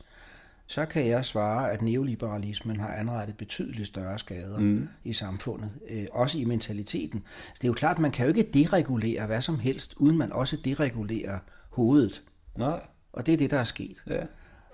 så 0.68 0.86
kan 0.86 1.08
jeg 1.08 1.26
svare, 1.26 1.72
at 1.72 1.82
neoliberalismen 1.82 2.80
har 2.80 2.94
anrettet 2.94 3.38
betydeligt 3.38 3.88
større 3.88 4.20
skader 4.20 4.60
mm. 4.60 4.88
i 5.04 5.14
samfundet, 5.14 5.72
øh, 5.90 6.06
også 6.12 6.40
i 6.40 6.46
mentaliteten. 6.46 7.24
Så 7.48 7.54
det 7.56 7.64
er 7.64 7.68
jo 7.68 7.74
klart, 7.74 7.96
at 7.96 8.02
man 8.02 8.12
kan 8.12 8.26
jo 8.26 8.28
ikke 8.28 8.50
deregulere 8.54 9.26
hvad 9.26 9.42
som 9.42 9.60
helst, 9.60 9.94
uden 9.98 10.18
man 10.18 10.32
også 10.32 10.58
deregulerer 10.66 11.40
hovedet. 11.70 12.24
Nej. 12.58 12.80
Og 13.14 13.26
det 13.26 13.34
er 13.34 13.38
det, 13.38 13.52
der 13.52 13.60
er 13.60 13.64
sket. 13.64 14.04
Ja. 14.08 14.24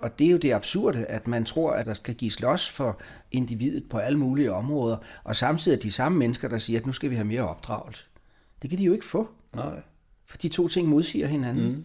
Og 0.04 0.18
det 0.18 0.26
er 0.26 0.30
jo 0.30 0.36
det 0.36 0.52
absurde, 0.52 1.04
at 1.04 1.28
man 1.28 1.44
tror, 1.44 1.70
at 1.70 1.86
der 1.86 1.94
skal 1.94 2.14
gives 2.14 2.40
los 2.40 2.68
for 2.68 3.00
individet 3.32 3.88
på 3.88 3.98
alle 3.98 4.18
mulige 4.18 4.52
områder, 4.52 4.96
og 5.24 5.36
samtidig 5.36 5.82
de 5.82 5.92
samme 5.92 6.18
mennesker, 6.18 6.48
der 6.48 6.58
siger, 6.58 6.80
at 6.80 6.86
nu 6.86 6.92
skal 6.92 7.10
vi 7.10 7.14
have 7.14 7.24
mere 7.24 7.48
opdragelse. 7.48 8.04
Det 8.62 8.70
kan 8.70 8.78
de 8.78 8.84
jo 8.84 8.92
ikke 8.92 9.04
få. 9.04 9.28
Nej. 9.54 9.80
For 10.26 10.36
de 10.36 10.48
to 10.48 10.68
ting 10.68 10.88
modsiger 10.88 11.26
hinanden. 11.26 11.68
Mm. 11.68 11.84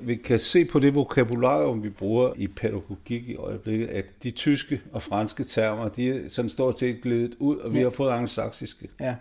Vi 0.00 0.16
kan 0.16 0.38
se 0.38 0.64
på 0.64 0.78
det 0.78 0.94
vokabularium, 0.94 1.82
vi 1.82 1.90
bruger 1.90 2.32
i 2.36 2.46
pædagogik 2.46 3.28
i 3.28 3.36
øjeblikket, 3.36 3.86
at 3.86 4.04
de 4.22 4.30
tyske 4.30 4.80
og 4.92 5.02
franske 5.02 5.44
termer, 5.44 5.88
de 5.88 6.10
er 6.10 6.28
sådan 6.28 6.48
stort 6.48 6.78
set 6.78 7.02
glædet 7.02 7.34
ud, 7.38 7.56
og 7.56 7.72
vi 7.72 7.78
ja. 7.78 7.84
har 7.84 7.90
fået 7.90 8.10
angsaksiske. 8.10 8.88
Ja. 9.00 9.14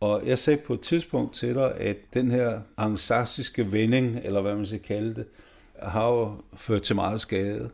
Og 0.00 0.26
jeg 0.26 0.38
sagde 0.38 0.60
på 0.66 0.74
et 0.74 0.80
tidspunkt 0.80 1.34
til 1.34 1.54
dig, 1.54 1.74
at 1.76 1.96
den 2.14 2.30
her 2.30 2.60
angsaksiske 2.76 3.72
vending, 3.72 4.20
eller 4.22 4.40
hvad 4.40 4.54
man 4.54 4.66
skal 4.66 4.80
kalde 4.80 5.14
det, 5.14 5.26
har 5.84 6.08
jo 6.08 6.32
ført 6.56 6.82
til 6.82 6.96
meget 6.96 7.20
skade. 7.20 7.70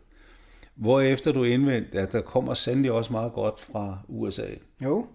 Hvorefter 0.74 1.32
du 1.32 1.44
indvendt, 1.44 1.94
at 1.94 2.12
der 2.12 2.20
kommer 2.20 2.54
sandelig 2.54 2.92
også 2.92 3.12
meget 3.12 3.32
godt 3.32 3.60
fra 3.60 3.98
USA. 4.08 4.46
Jo. 4.84 5.06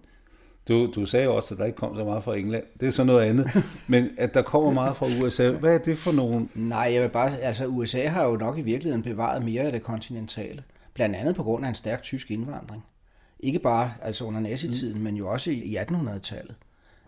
Du, 0.68 0.92
du 0.94 1.06
sagde 1.06 1.28
også, 1.28 1.54
at 1.54 1.58
der 1.58 1.64
ikke 1.64 1.76
kom 1.76 1.96
så 1.96 2.04
meget 2.04 2.24
fra 2.24 2.36
England. 2.36 2.64
Det 2.80 2.88
er 2.88 2.90
så 2.92 3.04
noget 3.04 3.22
andet. 3.22 3.46
Men 3.88 4.10
at 4.18 4.34
der 4.34 4.42
kommer 4.42 4.70
meget 4.70 4.96
fra 4.96 5.06
USA, 5.24 5.50
hvad 5.50 5.74
er 5.74 5.78
det 5.78 5.98
for 5.98 6.12
nogen? 6.12 6.50
Nej, 6.54 6.90
jeg 6.92 7.02
vil 7.02 7.08
bare, 7.08 7.40
altså 7.40 7.66
USA 7.66 8.06
har 8.06 8.24
jo 8.24 8.36
nok 8.36 8.58
i 8.58 8.62
virkeligheden 8.62 9.02
bevaret 9.02 9.44
mere 9.44 9.62
af 9.62 9.72
det 9.72 9.82
kontinentale. 9.82 10.62
Blandt 10.94 11.16
andet 11.16 11.34
på 11.34 11.42
grund 11.42 11.64
af 11.64 11.68
en 11.68 11.74
stærk 11.74 12.02
tysk 12.02 12.30
indvandring. 12.30 12.84
Ikke 13.40 13.58
bare 13.58 13.92
altså 14.02 14.24
under 14.24 14.40
nazitiden, 14.40 14.98
mm. 14.98 15.04
men 15.04 15.16
jo 15.16 15.28
også 15.28 15.50
i 15.50 15.76
1800-tallet. 15.76 16.54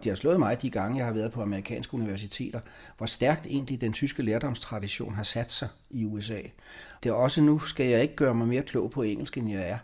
De 0.05 0.09
har 0.09 0.17
slået 0.17 0.39
mig 0.39 0.63
de 0.63 0.71
gange, 0.71 0.99
jeg 0.99 1.07
har 1.07 1.13
været 1.13 1.33
på 1.33 1.43
amerikanske 1.43 1.95
universiteter, 1.95 2.61
hvor 2.97 3.07
stærkt 3.07 3.47
egentlig 3.47 3.81
den 3.81 3.93
tyske 3.93 4.23
lærdomstradition 4.23 5.15
har 5.15 5.23
sat 5.23 5.53
sig 5.53 5.69
i 5.91 6.05
USA. 6.05 6.41
Det 7.03 7.09
er 7.09 7.13
også 7.13 7.41
nu, 7.41 7.59
skal 7.59 7.87
jeg 7.87 8.03
ikke 8.03 8.17
gøre 8.17 8.35
mig 8.35 8.49
mere 8.49 8.63
klog 8.63 8.91
på 8.91 9.03
engelsk, 9.03 9.37
end 9.37 9.51
jeg 9.51 9.69
er, 9.69 9.79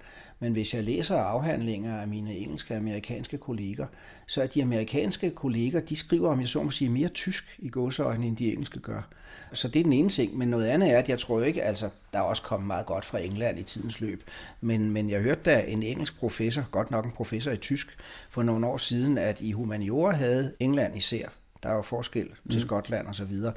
men 0.45 0.53
hvis 0.53 0.75
jeg 0.75 0.85
læser 0.85 1.17
afhandlinger 1.17 2.01
af 2.01 2.09
mine 2.09 2.37
engelske 2.37 2.75
og 2.75 2.79
amerikanske 2.79 3.39
kolleger, 3.39 3.87
så 4.27 4.43
er 4.43 4.47
de 4.47 4.63
amerikanske 4.63 5.31
kolleger, 5.31 5.81
de 5.81 5.97
skriver, 5.97 6.31
om 6.31 6.41
jeg 6.41 6.49
så 6.49 6.63
må 6.63 6.71
sige, 6.71 6.91
mere 6.91 7.09
tysk 7.09 7.57
i 7.59 7.69
gåseøjne, 7.69 8.27
end 8.27 8.37
de 8.37 8.53
engelske 8.53 8.81
gør. 8.81 9.09
Så 9.53 9.69
det 9.69 9.81
er 9.81 9.85
den 9.85 9.93
ene 9.93 10.09
ting, 10.09 10.39
men 10.39 10.49
noget 10.49 10.67
andet 10.67 10.91
er, 10.91 10.99
at 10.99 11.09
jeg 11.09 11.19
tror 11.19 11.43
ikke, 11.43 11.63
altså, 11.63 11.91
der 12.13 12.19
er 12.19 12.23
også 12.23 12.43
kommet 12.43 12.67
meget 12.67 12.87
godt 12.87 13.05
fra 13.05 13.19
England 13.19 13.59
i 13.59 13.63
tidens 13.63 14.01
løb, 14.01 14.23
men, 14.61 14.91
men 14.91 15.11
jeg 15.11 15.21
hørte 15.21 15.41
da 15.45 15.65
en 15.69 15.83
engelsk 15.83 16.19
professor, 16.19 16.65
godt 16.71 16.91
nok 16.91 17.05
en 17.05 17.13
professor 17.13 17.51
i 17.51 17.57
tysk, 17.57 17.97
for 18.31 18.43
nogle 18.43 18.67
år 18.67 18.77
siden, 18.77 19.19
at 19.19 19.41
i 19.41 19.53
humaniora 19.53 20.13
havde 20.13 20.53
England 20.61 20.97
især, 20.97 21.29
der 21.63 21.69
er 21.69 21.75
jo 21.75 21.83
forskel 21.83 22.29
til 22.51 22.61
mm. 22.61 22.67
Skotland 22.67 23.07
og 23.07 23.15
så 23.15 23.25
videre, 23.25 23.53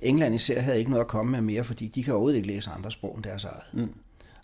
England 0.00 0.34
især 0.34 0.60
havde 0.60 0.78
ikke 0.78 0.90
noget 0.90 1.04
at 1.04 1.08
komme 1.08 1.32
med 1.32 1.40
mere, 1.40 1.64
fordi 1.64 1.88
de 1.88 2.04
kan 2.04 2.12
overhovedet 2.12 2.36
ikke 2.36 2.48
læse 2.48 2.70
andre 2.70 2.90
sprog 2.90 3.14
end 3.16 3.24
deres 3.24 3.44
eget. 3.44 3.74
Mm. 3.74 3.94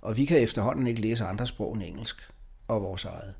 Og 0.03 0.17
vi 0.17 0.25
kan 0.25 0.43
efterhånden 0.43 0.87
ikke 0.87 1.01
læse 1.01 1.25
andre 1.25 1.47
sprog 1.47 1.75
end 1.75 1.83
engelsk 1.83 2.31
og 2.69 2.83
vores 2.83 3.05
eget. 3.05 3.35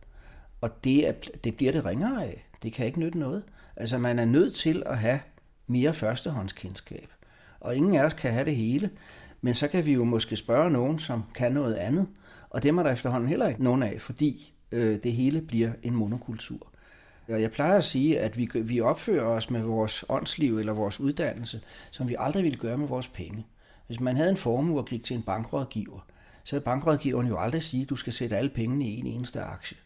Og 0.61 0.85
det, 0.85 1.09
er, 1.09 1.13
det 1.45 1.57
bliver 1.57 1.73
det 1.73 1.85
ringere 1.85 2.25
af. 2.25 2.47
Det 2.63 2.73
kan 2.73 2.87
ikke 2.87 3.01
nytte 3.01 3.19
noget. 3.19 3.43
Altså 3.77 3.99
man 3.99 4.19
er 4.19 4.25
nødt 4.25 4.55
til 4.55 4.83
at 4.87 4.99
have 4.99 5.21
mere 5.67 5.95
førstehåndskendskab. 5.95 7.09
Og 7.61 7.77
ingen 7.77 7.95
af 7.95 8.05
os 8.05 8.15
kan 8.15 8.33
have 8.33 8.45
det 8.45 8.57
hele. 8.57 8.91
Men 9.41 9.55
så 9.55 9.69
kan 9.69 9.87
vi 9.87 9.93
jo 9.93 10.05
måske 10.05 10.37
spørge 10.37 10.71
nogen, 10.71 10.99
som 10.99 11.25
kan 11.35 11.53
noget 11.53 11.75
andet. 11.75 12.07
Og 12.51 12.63
dem 12.63 12.79
er 12.79 12.83
der 12.83 12.93
efterhånden 12.93 13.29
heller 13.29 13.49
ikke 13.49 13.65
nogen 13.65 13.83
af, 13.83 14.01
fordi 14.01 14.53
øh, 14.73 15.03
det 15.03 15.13
hele 15.13 15.41
bliver 15.41 15.73
en 15.83 15.95
monokultur. 15.95 16.67
Og 17.29 17.43
jeg 17.43 17.51
plejer 17.51 17.77
at 17.77 17.85
sige, 17.85 18.21
at 18.21 18.37
vi, 18.37 18.51
vi 18.55 18.81
opfører 18.81 19.25
os 19.25 19.51
med 19.51 19.63
vores 19.63 20.05
åndsliv 20.09 20.59
eller 20.59 20.73
vores 20.73 21.01
uddannelse, 21.01 21.61
som 21.91 22.09
vi 22.09 22.17
aldrig 22.19 22.45
ville 22.45 22.59
gøre 22.59 22.79
med 22.79 22.89
vores 22.89 23.09
penge. 23.09 23.47
Hvis 23.87 24.01
man 24.01 24.17
havde 24.17 24.31
en 24.31 24.37
formue 24.37 24.79
og 24.79 24.87
gik 24.87 25.05
til 25.05 25.17
en 25.17 25.23
bankrådgiver, 25.23 26.07
så 26.49 26.57
vil 26.57 26.61
bankrådgiveren 26.61 27.27
jo 27.27 27.39
aldrig 27.39 27.63
sige, 27.63 27.83
at 27.83 27.91
du 27.91 27.97
skal 27.97 28.13
sætte 28.13 28.37
alle 28.37 28.51
pengene 28.51 28.85
i 28.89 28.99
en 28.99 29.07
eneste 29.07 29.41
aktie. 29.41 29.77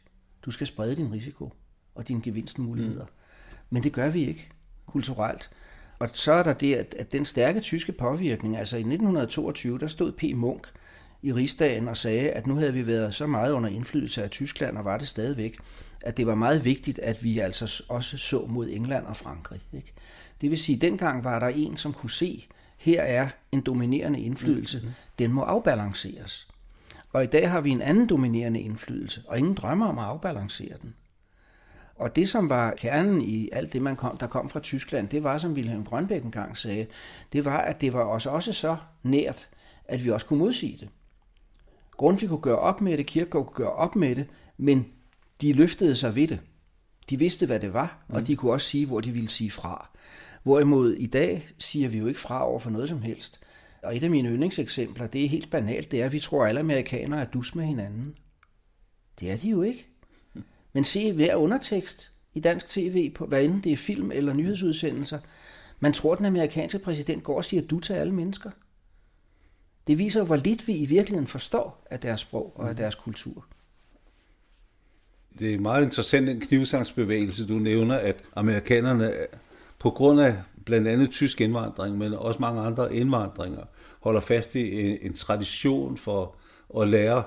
Du 0.45 0.51
skal 0.51 0.67
sprede 0.67 0.97
din 0.97 1.13
risiko 1.13 1.53
og 1.95 2.09
dine 2.09 2.23
gevinstmuligheder. 2.23 3.05
Mm. 3.05 3.57
Men 3.71 3.83
det 3.83 3.93
gør 3.93 4.11
vi 4.11 4.27
ikke 4.27 4.49
kulturelt. 4.87 5.51
Og 5.99 6.11
så 6.13 6.33
er 6.33 6.43
der 6.43 6.53
det, 6.53 6.75
at, 6.75 6.95
at 6.99 7.13
den 7.13 7.25
stærke 7.25 7.61
tyske 7.61 7.93
påvirkning, 7.93 8.57
altså 8.57 8.77
i 8.77 8.81
1922, 8.81 9.79
der 9.79 9.87
stod 9.87 10.13
P. 10.13 10.23
Munk 10.35 10.69
i 11.23 11.33
rigsdagen 11.33 11.89
og 11.89 11.97
sagde, 11.97 12.31
at 12.31 12.47
nu 12.47 12.55
havde 12.55 12.73
vi 12.73 12.87
været 12.87 13.15
så 13.15 13.27
meget 13.27 13.53
under 13.53 13.69
indflydelse 13.69 14.23
af 14.23 14.31
Tyskland, 14.31 14.79
og 14.79 14.85
var 14.85 14.99
det 14.99 15.09
stadigvæk, 15.09 15.59
at 16.01 16.17
det 16.17 16.27
var 16.27 16.35
meget 16.35 16.65
vigtigt, 16.65 16.99
at 16.99 17.25
vi 17.25 17.39
altså 17.39 17.85
også 17.89 18.19
så 18.19 18.47
mod 18.47 18.69
England 18.69 19.07
og 19.07 19.17
Frankrig. 19.17 19.61
Ikke? 19.73 19.93
Det 20.41 20.51
vil 20.51 20.59
sige, 20.59 20.77
at 20.77 20.83
dengang 20.83 21.25
var 21.25 21.39
der 21.39 21.49
en, 21.49 21.77
som 21.77 21.93
kunne 21.93 22.11
se, 22.11 22.49
her 22.77 23.03
er 23.03 23.29
en 23.53 23.61
dominerende 23.61 24.21
indflydelse, 24.21 24.79
mm-hmm. 24.79 24.95
den 25.19 25.33
må 25.33 25.43
afbalanceres. 25.43 26.49
Og 27.13 27.25
i 27.25 27.27
dag 27.27 27.51
har 27.51 27.61
vi 27.61 27.71
en 27.71 27.83
anden 27.83 28.07
dominerende 28.07 28.61
indflydelse, 28.61 29.23
og 29.27 29.39
ingen 29.39 29.55
drømmer 29.55 29.87
om 29.87 29.99
at 29.99 30.05
afbalancere 30.05 30.77
den. 30.83 30.95
Og 31.95 32.17
det, 32.17 32.29
som 32.29 32.51
var 32.51 32.75
kernen 32.75 33.23
i 33.23 33.49
alt 33.53 33.73
det, 33.73 33.83
man 33.83 33.97
kom, 33.97 34.17
der 34.17 34.27
kom 34.27 34.49
fra 34.49 34.61
Tyskland, 34.61 35.09
det 35.09 35.25
var, 35.25 35.39
som 35.39 35.53
Wilhelm 35.53 35.85
Grønbæk 35.85 36.25
engang 36.25 36.57
sagde, 36.57 36.87
det 37.33 37.45
var, 37.45 37.59
at 37.59 37.81
det 37.81 37.93
var 37.93 38.05
os 38.05 38.27
også 38.27 38.53
så 38.53 38.77
nært, 39.03 39.49
at 39.85 40.05
vi 40.05 40.11
også 40.11 40.27
kunne 40.27 40.39
modsige 40.39 40.79
det. 40.81 40.89
Grundtvig 41.91 42.29
kunne 42.29 42.41
gøre 42.41 42.59
op 42.59 42.81
med 42.81 42.99
det, 42.99 43.07
Kierkegaard 43.07 43.47
kunne 43.47 43.65
gøre 43.65 43.73
op 43.73 43.97
med 43.97 44.17
det, 44.17 44.27
men 44.57 44.87
de 45.41 45.53
løftede 45.53 45.97
sig 45.97 46.15
ved 46.15 46.29
det. 46.29 46.41
De 47.11 47.19
vidste, 47.19 47.47
hvad 47.47 47.61
det 47.61 47.73
var, 47.73 48.05
og 48.09 48.19
mm. 48.19 48.27
de 48.27 48.37
kunne 48.37 48.53
også 48.53 48.67
sige, 48.67 48.87
hvor 48.87 49.01
de 49.01 49.11
ville 49.11 49.29
sige 49.29 49.51
fra. 49.51 49.91
Hvorimod 50.43 50.93
i 50.93 51.07
dag 51.07 51.49
siger 51.59 51.89
vi 51.89 51.99
jo 51.99 52.07
ikke 52.07 52.21
fra 52.21 52.49
over 52.49 52.59
for 52.59 52.71
noget 52.71 52.89
som 52.89 53.03
helst. 53.03 53.41
Og 53.83 53.97
et 53.97 54.05
af 54.05 54.11
mine 54.11 54.29
yndlingseksempler, 54.29 55.07
det 55.07 55.25
er 55.25 55.29
helt 55.29 55.51
banalt, 55.51 55.91
det 55.91 56.01
er, 56.01 56.07
at 56.07 56.13
vi 56.13 56.21
tror, 56.21 56.43
at 56.43 56.49
alle 56.49 56.61
amerikanere 56.61 57.21
er 57.21 57.25
dus 57.25 57.55
med 57.55 57.65
hinanden. 57.65 58.19
Det 59.21 59.31
er 59.31 59.37
de 59.37 59.49
jo 59.49 59.63
ikke. 59.63 59.87
Men 60.73 60.85
se 60.85 61.13
hver 61.13 61.37
undertekst 61.37 62.13
i 62.35 62.41
dansk 62.41 62.69
tv, 62.69 63.11
på, 63.11 63.27
hvad 63.27 63.45
enten 63.45 63.61
det 63.61 63.73
er 63.73 63.77
film 63.77 64.13
eller 64.13 64.33
nyhedsudsendelser, 64.33 65.19
man 65.81 65.93
tror, 65.93 66.13
at 66.13 66.19
den 66.19 66.27
amerikanske 66.27 66.79
præsident 66.79 67.23
går 67.23 67.37
og 67.37 67.45
siger 67.45 67.63
du 67.63 67.81
til 67.81 67.93
alle 67.93 68.15
mennesker. 68.15 68.51
Det 69.87 69.99
viser, 69.99 70.25
hvor 70.25 70.37
lidt 70.37 70.69
vi 70.69 70.77
i 70.77 70.87
virkeligheden 70.87 71.27
forstår 71.27 71.87
af 71.91 72.01
deres 72.01 72.21
sprog 72.21 72.53
og 72.55 72.69
af 72.69 72.77
deres 72.77 72.95
kultur. 72.95 73.47
Det 75.39 75.55
er 75.55 75.59
meget 75.59 75.85
interessant, 75.85 76.27
den 76.27 76.41
knivsangsbevægelse, 76.41 77.47
du 77.47 77.55
nævner, 77.55 77.97
at 77.97 78.17
amerikanerne 78.37 79.13
på 79.79 79.91
grund 79.91 80.21
af 80.21 80.37
blandt 80.67 80.89
andet 80.89 81.11
tysk 81.11 81.41
indvandring, 81.41 81.99
men 81.99 82.13
også 82.13 82.41
mange 82.41 82.61
andre 82.61 82.95
indvandringer, 82.95 83.63
holder 84.01 84.21
fast 84.21 84.55
i 84.55 84.81
en, 84.81 84.99
en 85.03 85.13
tradition 85.13 85.97
for 85.97 86.35
at 86.81 86.89
lære 86.89 87.23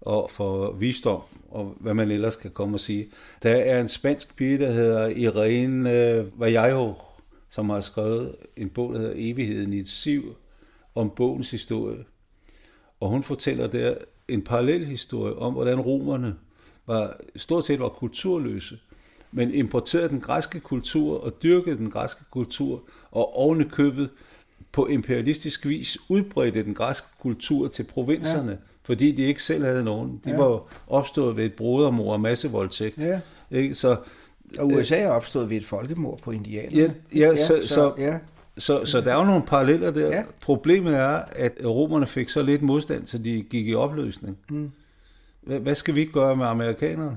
og 0.00 0.30
for 0.30 0.72
visdom, 0.72 1.20
og 1.50 1.76
hvad 1.80 1.94
man 1.94 2.10
ellers 2.10 2.36
kan 2.36 2.50
komme 2.50 2.76
og 2.76 2.80
sige. 2.80 3.08
Der 3.42 3.50
er 3.50 3.80
en 3.80 3.88
spansk 3.88 4.36
pige, 4.36 4.58
der 4.58 4.72
hedder 4.72 5.06
Irene 5.06 5.92
øh, 5.92 6.40
Vallejo, 6.40 6.94
som 7.48 7.70
har 7.70 7.80
skrevet 7.80 8.36
en 8.56 8.68
bog, 8.68 8.94
der 8.94 8.98
hedder 8.98 9.14
Evigheden 9.16 9.72
i 9.72 9.78
et 9.78 9.88
siv, 9.88 10.36
om 10.94 11.10
bogens 11.10 11.50
historie. 11.50 12.04
Og 13.00 13.08
hun 13.08 13.22
fortæller 13.22 13.66
der 13.66 13.94
en 14.28 14.42
parallel 14.42 14.86
historie 14.86 15.34
om, 15.34 15.52
hvordan 15.52 15.80
romerne 15.80 16.36
var, 16.86 17.16
stort 17.36 17.64
set 17.64 17.80
var 17.80 17.88
kulturløse, 17.88 18.78
men 19.32 19.54
importerede 19.54 20.08
den 20.08 20.20
græske 20.20 20.60
kultur 20.60 21.20
og 21.24 21.42
dyrkede 21.42 21.76
den 21.76 21.90
græske 21.90 22.24
kultur, 22.30 22.82
og 23.10 23.36
oven 23.36 23.68
købet 23.68 24.10
på 24.72 24.86
imperialistisk 24.86 25.66
vis 25.66 25.98
udbredte 26.08 26.64
den 26.64 26.74
græske 26.74 27.06
kultur 27.20 27.68
til 27.68 27.82
provinserne, 27.82 28.50
ja. 28.50 28.56
fordi 28.82 29.12
de 29.12 29.22
ikke 29.22 29.42
selv 29.42 29.64
havde 29.64 29.84
nogen. 29.84 30.20
De 30.24 30.30
ja. 30.30 30.36
var 30.36 30.62
opstået 30.86 31.36
ved 31.36 31.44
et 31.44 31.54
brodermor 31.54 32.12
og 32.12 32.20
massevoldtægt. 32.20 32.98
Ja. 32.98 33.20
Ikke? 33.50 33.74
Så, 33.74 33.96
og 34.58 34.66
USA 34.66 34.98
er 34.98 35.08
opstået 35.08 35.50
ved 35.50 35.56
et 35.56 35.64
folkemord 35.64 36.18
på 36.22 36.30
indianerne. 36.30 36.76
Ja, 36.76 37.18
ja, 37.18 37.28
ja 37.28 37.36
så, 37.36 37.60
så, 37.62 37.68
så, 37.74 37.94
ja. 37.98 38.18
Så, 38.58 38.84
så 38.84 39.00
der 39.00 39.12
er 39.12 39.18
jo 39.18 39.24
nogle 39.24 39.42
paralleller 39.46 39.90
der. 39.90 40.06
Ja. 40.06 40.24
Problemet 40.40 40.94
er, 40.94 41.22
at 41.32 41.52
romerne 41.64 42.06
fik 42.06 42.28
så 42.28 42.42
lidt 42.42 42.62
modstand, 42.62 43.06
så 43.06 43.18
de 43.18 43.42
gik 43.42 43.68
i 43.68 43.74
opløsning. 43.74 44.38
Mm. 44.50 44.70
Hvad 45.42 45.74
skal 45.74 45.94
vi 45.94 46.00
ikke 46.00 46.12
gøre 46.12 46.36
med 46.36 46.46
amerikanerne? 46.46 47.16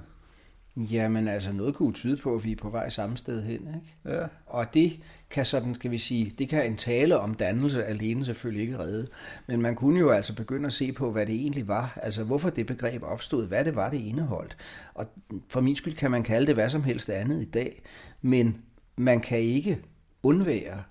Jamen 0.78 1.28
altså, 1.28 1.52
noget 1.52 1.76
kunne 1.76 1.94
tyde 1.94 2.18
på, 2.18 2.36
at 2.36 2.44
vi 2.44 2.52
er 2.52 2.56
på 2.56 2.70
vej 2.70 2.90
samme 2.90 3.18
sted 3.18 3.44
hen. 3.44 3.54
Ikke? 3.54 4.18
Ja. 4.20 4.26
Og 4.46 4.74
det 4.74 5.00
kan 5.30 5.46
sådan, 5.46 5.76
skal 5.76 5.92
vi 5.92 5.98
sige, 5.98 6.34
det 6.40 6.50
kan 6.50 6.66
en 6.66 6.78
tale 6.78 7.20
om 7.20 7.34
dannelse 7.34 7.86
alene 7.86 8.26
selvfølgelig 8.26 8.62
ikke 8.62 8.80
redde. 8.80 9.08
Men 9.48 9.62
man 9.62 9.76
kunne 9.76 10.00
jo 10.00 10.10
altså 10.10 10.36
begynde 10.36 10.68
at 10.68 10.74
se 10.74 10.92
på, 10.92 11.12
hvad 11.12 11.26
det 11.26 11.36
egentlig 11.36 11.68
var. 11.68 12.00
Altså, 12.02 12.24
hvorfor 12.24 12.50
det 12.50 12.66
begreb 12.66 13.04
opstod, 13.04 13.48
hvad 13.48 13.66
det 13.66 13.76
var, 13.76 13.90
det 13.90 13.98
indeholdt. 13.98 14.58
Og 14.94 15.06
for 15.48 15.62
min 15.62 15.76
skyld 15.76 15.96
kan 15.96 16.12
man 16.12 16.24
kalde 16.24 16.48
det 16.48 16.56
hvad 16.56 16.70
som 16.70 16.84
helst 16.84 17.10
andet 17.10 17.42
i 17.42 17.50
dag. 17.50 17.82
Men 18.22 18.62
man 18.96 19.20
kan 19.20 19.40
ikke 19.40 19.80
undvære 20.24 20.84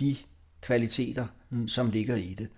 de 0.00 0.16
kvaliteter, 0.60 1.26
mm. 1.50 1.68
som 1.68 1.90
ligger 1.90 2.16
i 2.16 2.34
det 2.38 2.48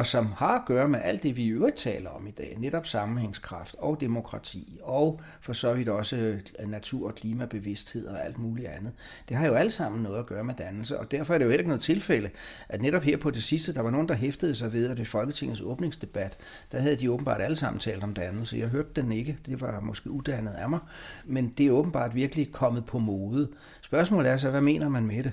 og 0.00 0.06
som 0.06 0.32
har 0.32 0.58
at 0.58 0.66
gøre 0.66 0.88
med 0.88 1.00
alt 1.04 1.22
det, 1.22 1.36
vi 1.36 1.42
i 1.42 1.48
øvrigt 1.48 1.76
taler 1.76 2.10
om 2.10 2.26
i 2.26 2.30
dag, 2.30 2.56
netop 2.58 2.86
sammenhængskraft 2.86 3.76
og 3.78 4.00
demokrati, 4.00 4.78
og 4.82 5.20
for 5.40 5.52
så 5.52 5.74
vidt 5.74 5.88
også 5.88 6.16
øh, 6.16 6.40
natur- 6.70 7.08
og 7.08 7.14
klimabevidsthed 7.14 8.06
og 8.06 8.24
alt 8.24 8.38
muligt 8.38 8.68
andet. 8.68 8.92
Det 9.28 9.36
har 9.36 9.46
jo 9.46 9.54
alt 9.54 9.72
sammen 9.72 10.02
noget 10.02 10.18
at 10.18 10.26
gøre 10.26 10.44
med 10.44 10.54
dannelse, 10.54 10.98
og 10.98 11.10
derfor 11.10 11.34
er 11.34 11.38
det 11.38 11.44
jo 11.44 11.50
heller 11.50 11.60
ikke 11.60 11.68
noget 11.68 11.82
tilfælde, 11.82 12.30
at 12.68 12.82
netop 12.82 13.02
her 13.02 13.16
på 13.16 13.30
det 13.30 13.42
sidste, 13.42 13.74
der 13.74 13.80
var 13.80 13.90
nogen, 13.90 14.08
der 14.08 14.14
hæftede 14.14 14.54
sig 14.54 14.72
ved, 14.72 14.90
at 14.90 14.98
ved 14.98 15.04
Folketingets 15.04 15.60
åbningsdebat, 15.60 16.38
der 16.72 16.78
havde 16.78 16.96
de 16.96 17.10
åbenbart 17.10 17.40
alle 17.40 17.56
sammen 17.56 17.80
talt 17.80 18.02
om 18.02 18.14
dannelse. 18.14 18.58
Jeg 18.58 18.68
hørte 18.68 18.90
den 18.96 19.12
ikke, 19.12 19.38
det 19.46 19.60
var 19.60 19.80
måske 19.80 20.10
uddannet 20.10 20.52
af 20.52 20.70
mig, 20.70 20.80
men 21.24 21.48
det 21.48 21.66
er 21.66 21.70
åbenbart 21.70 22.14
virkelig 22.14 22.52
kommet 22.52 22.86
på 22.86 22.98
mode. 22.98 23.48
Spørgsmålet 23.82 24.30
er 24.30 24.36
så, 24.36 24.50
hvad 24.50 24.60
mener 24.60 24.88
man 24.88 25.06
med 25.06 25.24
det? 25.24 25.32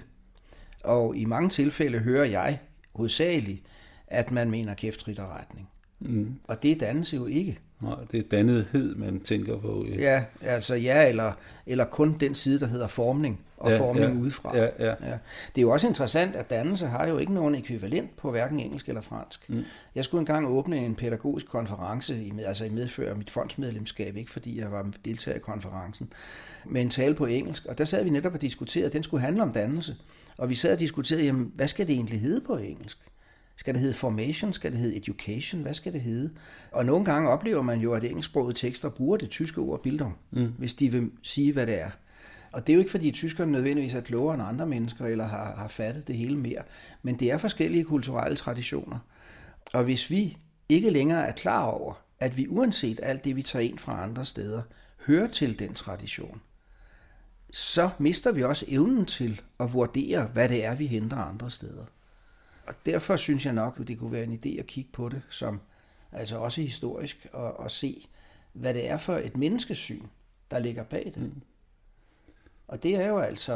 Og 0.83 1.15
i 1.15 1.25
mange 1.25 1.49
tilfælde 1.49 1.99
hører 1.99 2.25
jeg 2.25 2.59
hovedsageligt, 2.95 3.63
at 4.07 4.31
man 4.31 4.51
mener 4.51 4.73
kæftritterretning. 4.73 5.69
Mm. 5.99 6.35
Og 6.43 6.63
det 6.63 6.79
dannes 6.79 7.13
jo 7.13 7.25
ikke. 7.25 7.59
Nej, 7.81 7.95
det 8.11 8.19
er 8.19 8.29
dannethed, 8.31 8.95
man 8.95 9.19
tænker 9.19 9.57
på. 9.57 9.85
Ja, 9.89 9.95
ja 10.01 10.23
altså 10.41 10.75
ja, 10.75 11.09
eller, 11.09 11.31
eller 11.65 11.85
kun 11.85 12.17
den 12.19 12.35
side, 12.35 12.59
der 12.59 12.67
hedder 12.67 12.87
formning, 12.87 13.39
og 13.57 13.71
ja, 13.71 13.79
formning 13.79 14.13
ja, 14.13 14.19
udefra. 14.19 14.57
Ja, 14.57 14.69
ja. 14.79 14.85
Ja. 14.85 15.17
Det 15.55 15.57
er 15.57 15.61
jo 15.61 15.71
også 15.71 15.87
interessant, 15.87 16.35
at 16.35 16.49
dannelse 16.49 16.87
har 16.87 17.07
jo 17.07 17.17
ikke 17.17 17.33
nogen 17.33 17.55
ekvivalent 17.55 18.15
på 18.15 18.31
hverken 18.31 18.59
engelsk 18.59 18.87
eller 18.87 19.01
fransk. 19.01 19.49
Mm. 19.49 19.63
Jeg 19.95 20.05
skulle 20.05 20.19
engang 20.19 20.47
åbne 20.47 20.77
en 20.77 20.95
pædagogisk 20.95 21.47
konference, 21.47 22.23
i, 22.23 22.33
altså 22.45 22.65
i 22.65 22.69
medfør 22.69 23.09
af 23.09 23.15
mit 23.15 23.29
fondsmedlemskab, 23.29 24.17
ikke 24.17 24.31
fordi 24.31 24.59
jeg 24.59 24.71
var 24.71 24.91
deltager 25.05 25.35
i 25.37 25.39
konferencen, 25.39 26.13
med 26.65 26.81
en 26.81 26.89
tale 26.89 27.15
på 27.15 27.25
engelsk, 27.25 27.65
og 27.65 27.77
der 27.77 27.85
sad 27.85 28.03
vi 28.03 28.09
netop 28.09 28.33
og 28.33 28.41
diskuterede, 28.41 28.87
at 28.87 28.93
den 28.93 29.03
skulle 29.03 29.21
handle 29.21 29.43
om 29.43 29.51
dannelse. 29.51 29.95
Og 30.37 30.49
vi 30.49 30.55
sad 30.55 30.73
og 30.73 30.79
diskuterede, 30.79 31.25
jamen, 31.25 31.51
hvad 31.55 31.67
skal 31.67 31.87
det 31.87 31.93
egentlig 31.93 32.21
hedde 32.21 32.41
på 32.41 32.57
engelsk? 32.57 32.97
Skal 33.57 33.73
det 33.73 33.81
hedde 33.81 33.93
formation? 33.93 34.53
Skal 34.53 34.71
det 34.71 34.79
hedde 34.79 34.97
education? 34.97 35.61
Hvad 35.61 35.73
skal 35.73 35.93
det 35.93 36.01
hedde? 36.01 36.31
Og 36.71 36.85
nogle 36.85 37.05
gange 37.05 37.29
oplever 37.29 37.61
man 37.61 37.79
jo, 37.79 37.93
at 37.93 38.03
engelsksprogede 38.03 38.57
tekster 38.57 38.89
bruger 38.89 39.17
det 39.17 39.29
tyske 39.29 39.61
ord 39.61 39.83
bildung, 39.83 40.17
mm. 40.31 40.53
hvis 40.57 40.73
de 40.73 40.91
vil 40.91 41.11
sige, 41.23 41.53
hvad 41.53 41.67
det 41.67 41.81
er. 41.81 41.89
Og 42.51 42.67
det 42.67 42.73
er 42.73 42.75
jo 42.75 42.79
ikke, 42.79 42.91
fordi 42.91 43.11
tyskerne 43.11 43.51
nødvendigvis 43.51 43.93
er 43.93 44.01
klogere 44.01 44.33
end 44.33 44.43
andre 44.43 44.65
mennesker, 44.65 45.05
eller 45.05 45.27
har, 45.27 45.55
har 45.55 45.67
fattet 45.67 46.07
det 46.07 46.15
hele 46.15 46.37
mere, 46.37 46.61
men 47.01 47.19
det 47.19 47.31
er 47.31 47.37
forskellige 47.37 47.83
kulturelle 47.83 48.35
traditioner. 48.35 48.99
Og 49.73 49.83
hvis 49.83 50.09
vi 50.09 50.37
ikke 50.69 50.89
længere 50.89 51.27
er 51.27 51.31
klar 51.31 51.63
over, 51.63 51.93
at 52.19 52.37
vi 52.37 52.47
uanset 52.47 52.99
alt 53.03 53.25
det, 53.25 53.35
vi 53.35 53.41
tager 53.41 53.63
ind 53.63 53.79
fra 53.79 54.03
andre 54.03 54.25
steder, 54.25 54.61
hører 55.05 55.27
til 55.27 55.59
den 55.59 55.73
tradition, 55.73 56.41
så 57.51 57.89
mister 57.99 58.31
vi 58.31 58.43
også 58.43 58.65
evnen 58.67 59.05
til 59.05 59.41
at 59.59 59.73
vurdere, 59.73 60.25
hvad 60.33 60.49
det 60.49 60.65
er, 60.65 60.75
vi 60.75 60.85
henter 60.85 61.17
andre 61.17 61.51
steder. 61.51 61.85
Og 62.67 62.73
derfor 62.85 63.15
synes 63.15 63.45
jeg 63.45 63.53
nok, 63.53 63.77
at 63.79 63.87
det 63.87 63.99
kunne 63.99 64.11
være 64.11 64.23
en 64.23 64.39
idé 64.45 64.59
at 64.59 64.67
kigge 64.67 64.89
på 64.93 65.09
det, 65.09 65.21
som 65.29 65.59
altså 66.11 66.37
også 66.37 66.61
historisk, 66.61 67.27
og, 67.33 67.59
og 67.59 67.71
se, 67.71 68.07
hvad 68.53 68.73
det 68.73 68.89
er 68.89 68.97
for 68.97 69.15
et 69.17 69.37
menneskesyn, 69.37 70.05
der 70.51 70.59
ligger 70.59 70.83
bag 70.83 71.11
det. 71.15 71.23
Mm. 71.23 71.41
Og 72.67 72.83
det 72.83 72.95
er 72.95 73.07
jo 73.07 73.19
altså, 73.19 73.53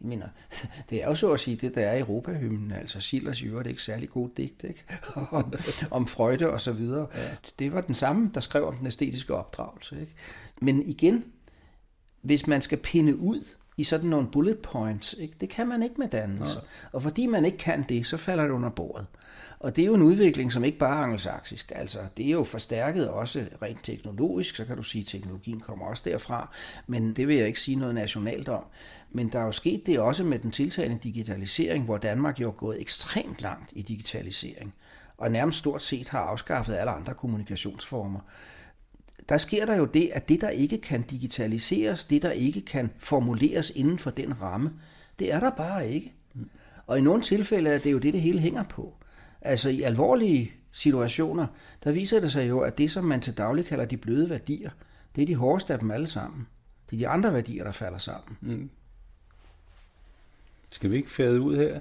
jeg 0.00 0.08
mener, 0.08 0.28
det 0.90 1.02
er 1.02 1.08
jo 1.08 1.14
så 1.14 1.32
at 1.32 1.40
sige 1.40 1.56
det, 1.56 1.74
der 1.74 1.86
er 1.86 1.94
i 1.94 2.00
Europahymnen, 2.00 2.72
altså 2.72 3.00
Schillers 3.00 3.42
jo 3.42 3.58
det 3.58 3.66
ikke 3.66 3.82
særlig 3.82 4.10
god 4.10 4.28
digt, 4.36 4.64
ikke? 4.64 4.84
om, 5.30 5.54
om 5.90 6.06
Freude 6.06 6.50
og 6.50 6.60
så 6.60 6.72
videre. 6.72 7.08
Ja. 7.14 7.36
Det 7.58 7.72
var 7.72 7.80
den 7.80 7.94
samme, 7.94 8.30
der 8.34 8.40
skrev 8.40 8.66
om 8.66 8.76
den 8.76 8.86
æstetiske 8.86 9.34
opdragelse. 9.34 10.00
Ikke? 10.00 10.14
Men 10.60 10.82
igen, 10.82 11.24
hvis 12.20 12.46
man 12.46 12.62
skal 12.62 12.78
pinde 12.78 13.16
ud, 13.16 13.44
i 13.78 13.84
sådan 13.84 14.10
nogle 14.10 14.28
bullet 14.28 14.58
points. 14.58 15.14
Ikke? 15.18 15.34
Det 15.40 15.48
kan 15.48 15.68
man 15.68 15.82
ikke 15.82 15.94
med 15.98 16.08
dannelse. 16.08 16.58
Ja. 16.58 16.88
Og 16.92 17.02
fordi 17.02 17.26
man 17.26 17.44
ikke 17.44 17.58
kan 17.58 17.84
det, 17.88 18.06
så 18.06 18.16
falder 18.16 18.44
det 18.44 18.50
under 18.50 18.70
bordet. 18.70 19.06
Og 19.60 19.76
det 19.76 19.82
er 19.82 19.86
jo 19.86 19.94
en 19.94 20.02
udvikling, 20.02 20.52
som 20.52 20.64
ikke 20.64 20.78
bare 20.78 20.98
er 20.98 21.02
angelsaksisk. 21.02 21.72
Altså, 21.74 21.98
det 22.16 22.26
er 22.26 22.30
jo 22.30 22.44
forstærket 22.44 23.08
også 23.08 23.46
rent 23.62 23.84
teknologisk, 23.84 24.56
så 24.56 24.64
kan 24.64 24.76
du 24.76 24.82
sige, 24.82 25.02
at 25.02 25.06
teknologien 25.06 25.60
kommer 25.60 25.86
også 25.86 26.02
derfra, 26.06 26.54
men 26.86 27.12
det 27.12 27.28
vil 27.28 27.36
jeg 27.36 27.46
ikke 27.46 27.60
sige 27.60 27.76
noget 27.76 27.94
nationalt 27.94 28.48
om. 28.48 28.64
Men 29.10 29.28
der 29.28 29.38
er 29.38 29.44
jo 29.44 29.52
sket 29.52 29.86
det 29.86 29.98
også 29.98 30.24
med 30.24 30.38
den 30.38 30.50
tiltagende 30.50 30.98
digitalisering, 31.02 31.84
hvor 31.84 31.98
Danmark 31.98 32.40
jo 32.40 32.48
er 32.48 32.52
gået 32.52 32.80
ekstremt 32.80 33.42
langt 33.42 33.70
i 33.72 33.82
digitalisering, 33.82 34.74
og 35.18 35.30
nærmest 35.30 35.58
stort 35.58 35.82
set 35.82 36.08
har 36.08 36.20
afskaffet 36.20 36.74
alle 36.74 36.90
andre 36.90 37.14
kommunikationsformer 37.14 38.20
der 39.28 39.38
sker 39.38 39.66
der 39.66 39.76
jo 39.76 39.84
det, 39.84 40.10
at 40.12 40.28
det, 40.28 40.40
der 40.40 40.48
ikke 40.48 40.78
kan 40.78 41.02
digitaliseres, 41.02 42.04
det, 42.04 42.22
der 42.22 42.30
ikke 42.30 42.60
kan 42.60 42.90
formuleres 42.98 43.72
inden 43.74 43.98
for 43.98 44.10
den 44.10 44.42
ramme, 44.42 44.72
det 45.18 45.32
er 45.32 45.40
der 45.40 45.50
bare 45.50 45.90
ikke. 45.90 46.12
Og 46.86 46.98
i 46.98 47.00
nogle 47.00 47.22
tilfælde 47.22 47.70
er 47.70 47.78
det 47.78 47.92
jo 47.92 47.98
det, 47.98 48.12
det 48.12 48.20
hele 48.20 48.40
hænger 48.40 48.62
på. 48.62 48.94
Altså 49.40 49.68
i 49.68 49.82
alvorlige 49.82 50.52
situationer, 50.70 51.46
der 51.84 51.92
viser 51.92 52.20
det 52.20 52.32
sig 52.32 52.48
jo, 52.48 52.60
at 52.60 52.78
det, 52.78 52.90
som 52.90 53.04
man 53.04 53.20
til 53.20 53.36
daglig 53.36 53.66
kalder 53.66 53.84
de 53.84 53.96
bløde 53.96 54.30
værdier, 54.30 54.70
det 55.16 55.22
er 55.22 55.26
de 55.26 55.34
hårdeste 55.34 55.72
af 55.72 55.78
dem 55.78 55.90
alle 55.90 56.06
sammen. 56.06 56.46
Det 56.90 56.96
er 56.96 56.98
de 56.98 57.08
andre 57.08 57.34
værdier, 57.34 57.64
der 57.64 57.72
falder 57.72 57.98
sammen. 57.98 58.36
Mm. 58.40 58.70
Skal 60.70 60.90
vi 60.90 60.96
ikke 60.96 61.10
fæde 61.10 61.40
ud 61.40 61.56
her? 61.56 61.80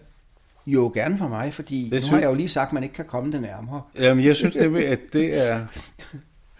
Jo, 0.65 0.91
gerne 0.93 1.17
for 1.17 1.27
mig, 1.27 1.53
fordi 1.53 1.83
nu 1.83 1.89
synes... 1.89 2.09
har 2.09 2.19
jeg 2.19 2.27
jo 2.27 2.33
lige 2.33 2.49
sagt, 2.49 2.67
at 2.67 2.73
man 2.73 2.83
ikke 2.83 2.95
kan 2.95 3.05
komme 3.05 3.31
det 3.31 3.41
nærmere. 3.41 3.81
Jamen, 3.95 4.25
jeg 4.25 4.35
synes 4.35 4.53
det, 4.53 4.83
at 4.83 4.99
det 5.13 5.47
er... 5.47 5.65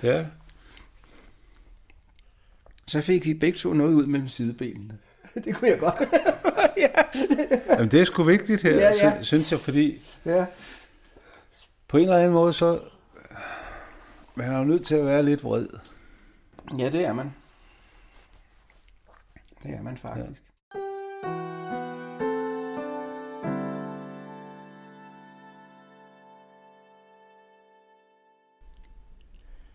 Ja, 0.04 0.26
så 2.88 3.02
fik 3.02 3.26
vi 3.26 3.34
begge 3.34 3.58
to 3.58 3.74
noget 3.74 3.94
ud 3.94 4.06
mellem 4.06 4.28
sidebenene. 4.28 4.98
Det 5.46 5.56
kunne 5.56 5.70
jeg 5.70 5.80
godt. 5.80 6.10
ja. 6.78 7.04
Jamen, 7.70 7.92
det 7.92 8.02
er 8.02 8.06
sgu 8.06 8.24
vigtigt 8.24 8.62
her, 8.62 8.76
ja, 8.76 8.92
ja. 9.02 9.24
synes 9.24 9.52
jeg, 9.52 9.60
fordi 9.60 10.02
ja. 10.26 10.46
på 11.88 11.98
en 11.98 12.04
eller 12.04 12.18
anden 12.18 12.34
måde, 12.34 12.54
så 12.54 12.80
man 14.36 14.52
er 14.52 14.58
jo 14.58 14.64
nødt 14.64 14.86
til 14.86 14.96
at 14.96 15.06
være 15.06 15.24
lidt 15.24 15.44
vred. 15.44 15.68
Ja, 16.78 16.90
det 16.90 17.06
er 17.06 17.14
man. 17.14 17.34
Det 19.64 19.72
er 19.72 19.82
man 19.82 19.98
faktisk. 19.98 20.42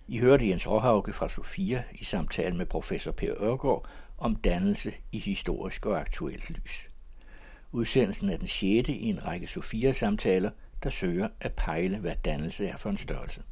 I 0.09 0.19
hørte 0.19 0.49
Jens 0.49 0.69
Råhauke 0.69 1.13
fra 1.13 1.29
Sofia 1.29 1.85
i 1.93 2.05
samtale 2.05 2.57
med 2.57 2.67
professor 2.67 3.13
Per 3.13 3.35
Ørgaard 3.41 3.89
om 4.19 4.37
dannelse 4.37 4.93
i 5.13 5.19
historisk 5.19 5.87
og 5.87 6.01
aktuelt 6.01 6.51
lys. 6.51 6.89
Udsendelsen 7.73 8.31
er 8.31 8.37
den 8.37 8.49
sjette 8.49 8.93
i 8.93 9.05
en 9.05 9.27
række 9.27 9.47
Sofia-samtaler, 9.47 10.51
der 10.83 10.91
søger 10.91 11.29
at 11.41 11.53
pejle, 11.53 11.99
hvad 11.99 12.15
dannelse 12.25 12.67
er 12.67 12.77
for 12.77 12.91
en 12.91 12.97
størrelse. 12.97 13.43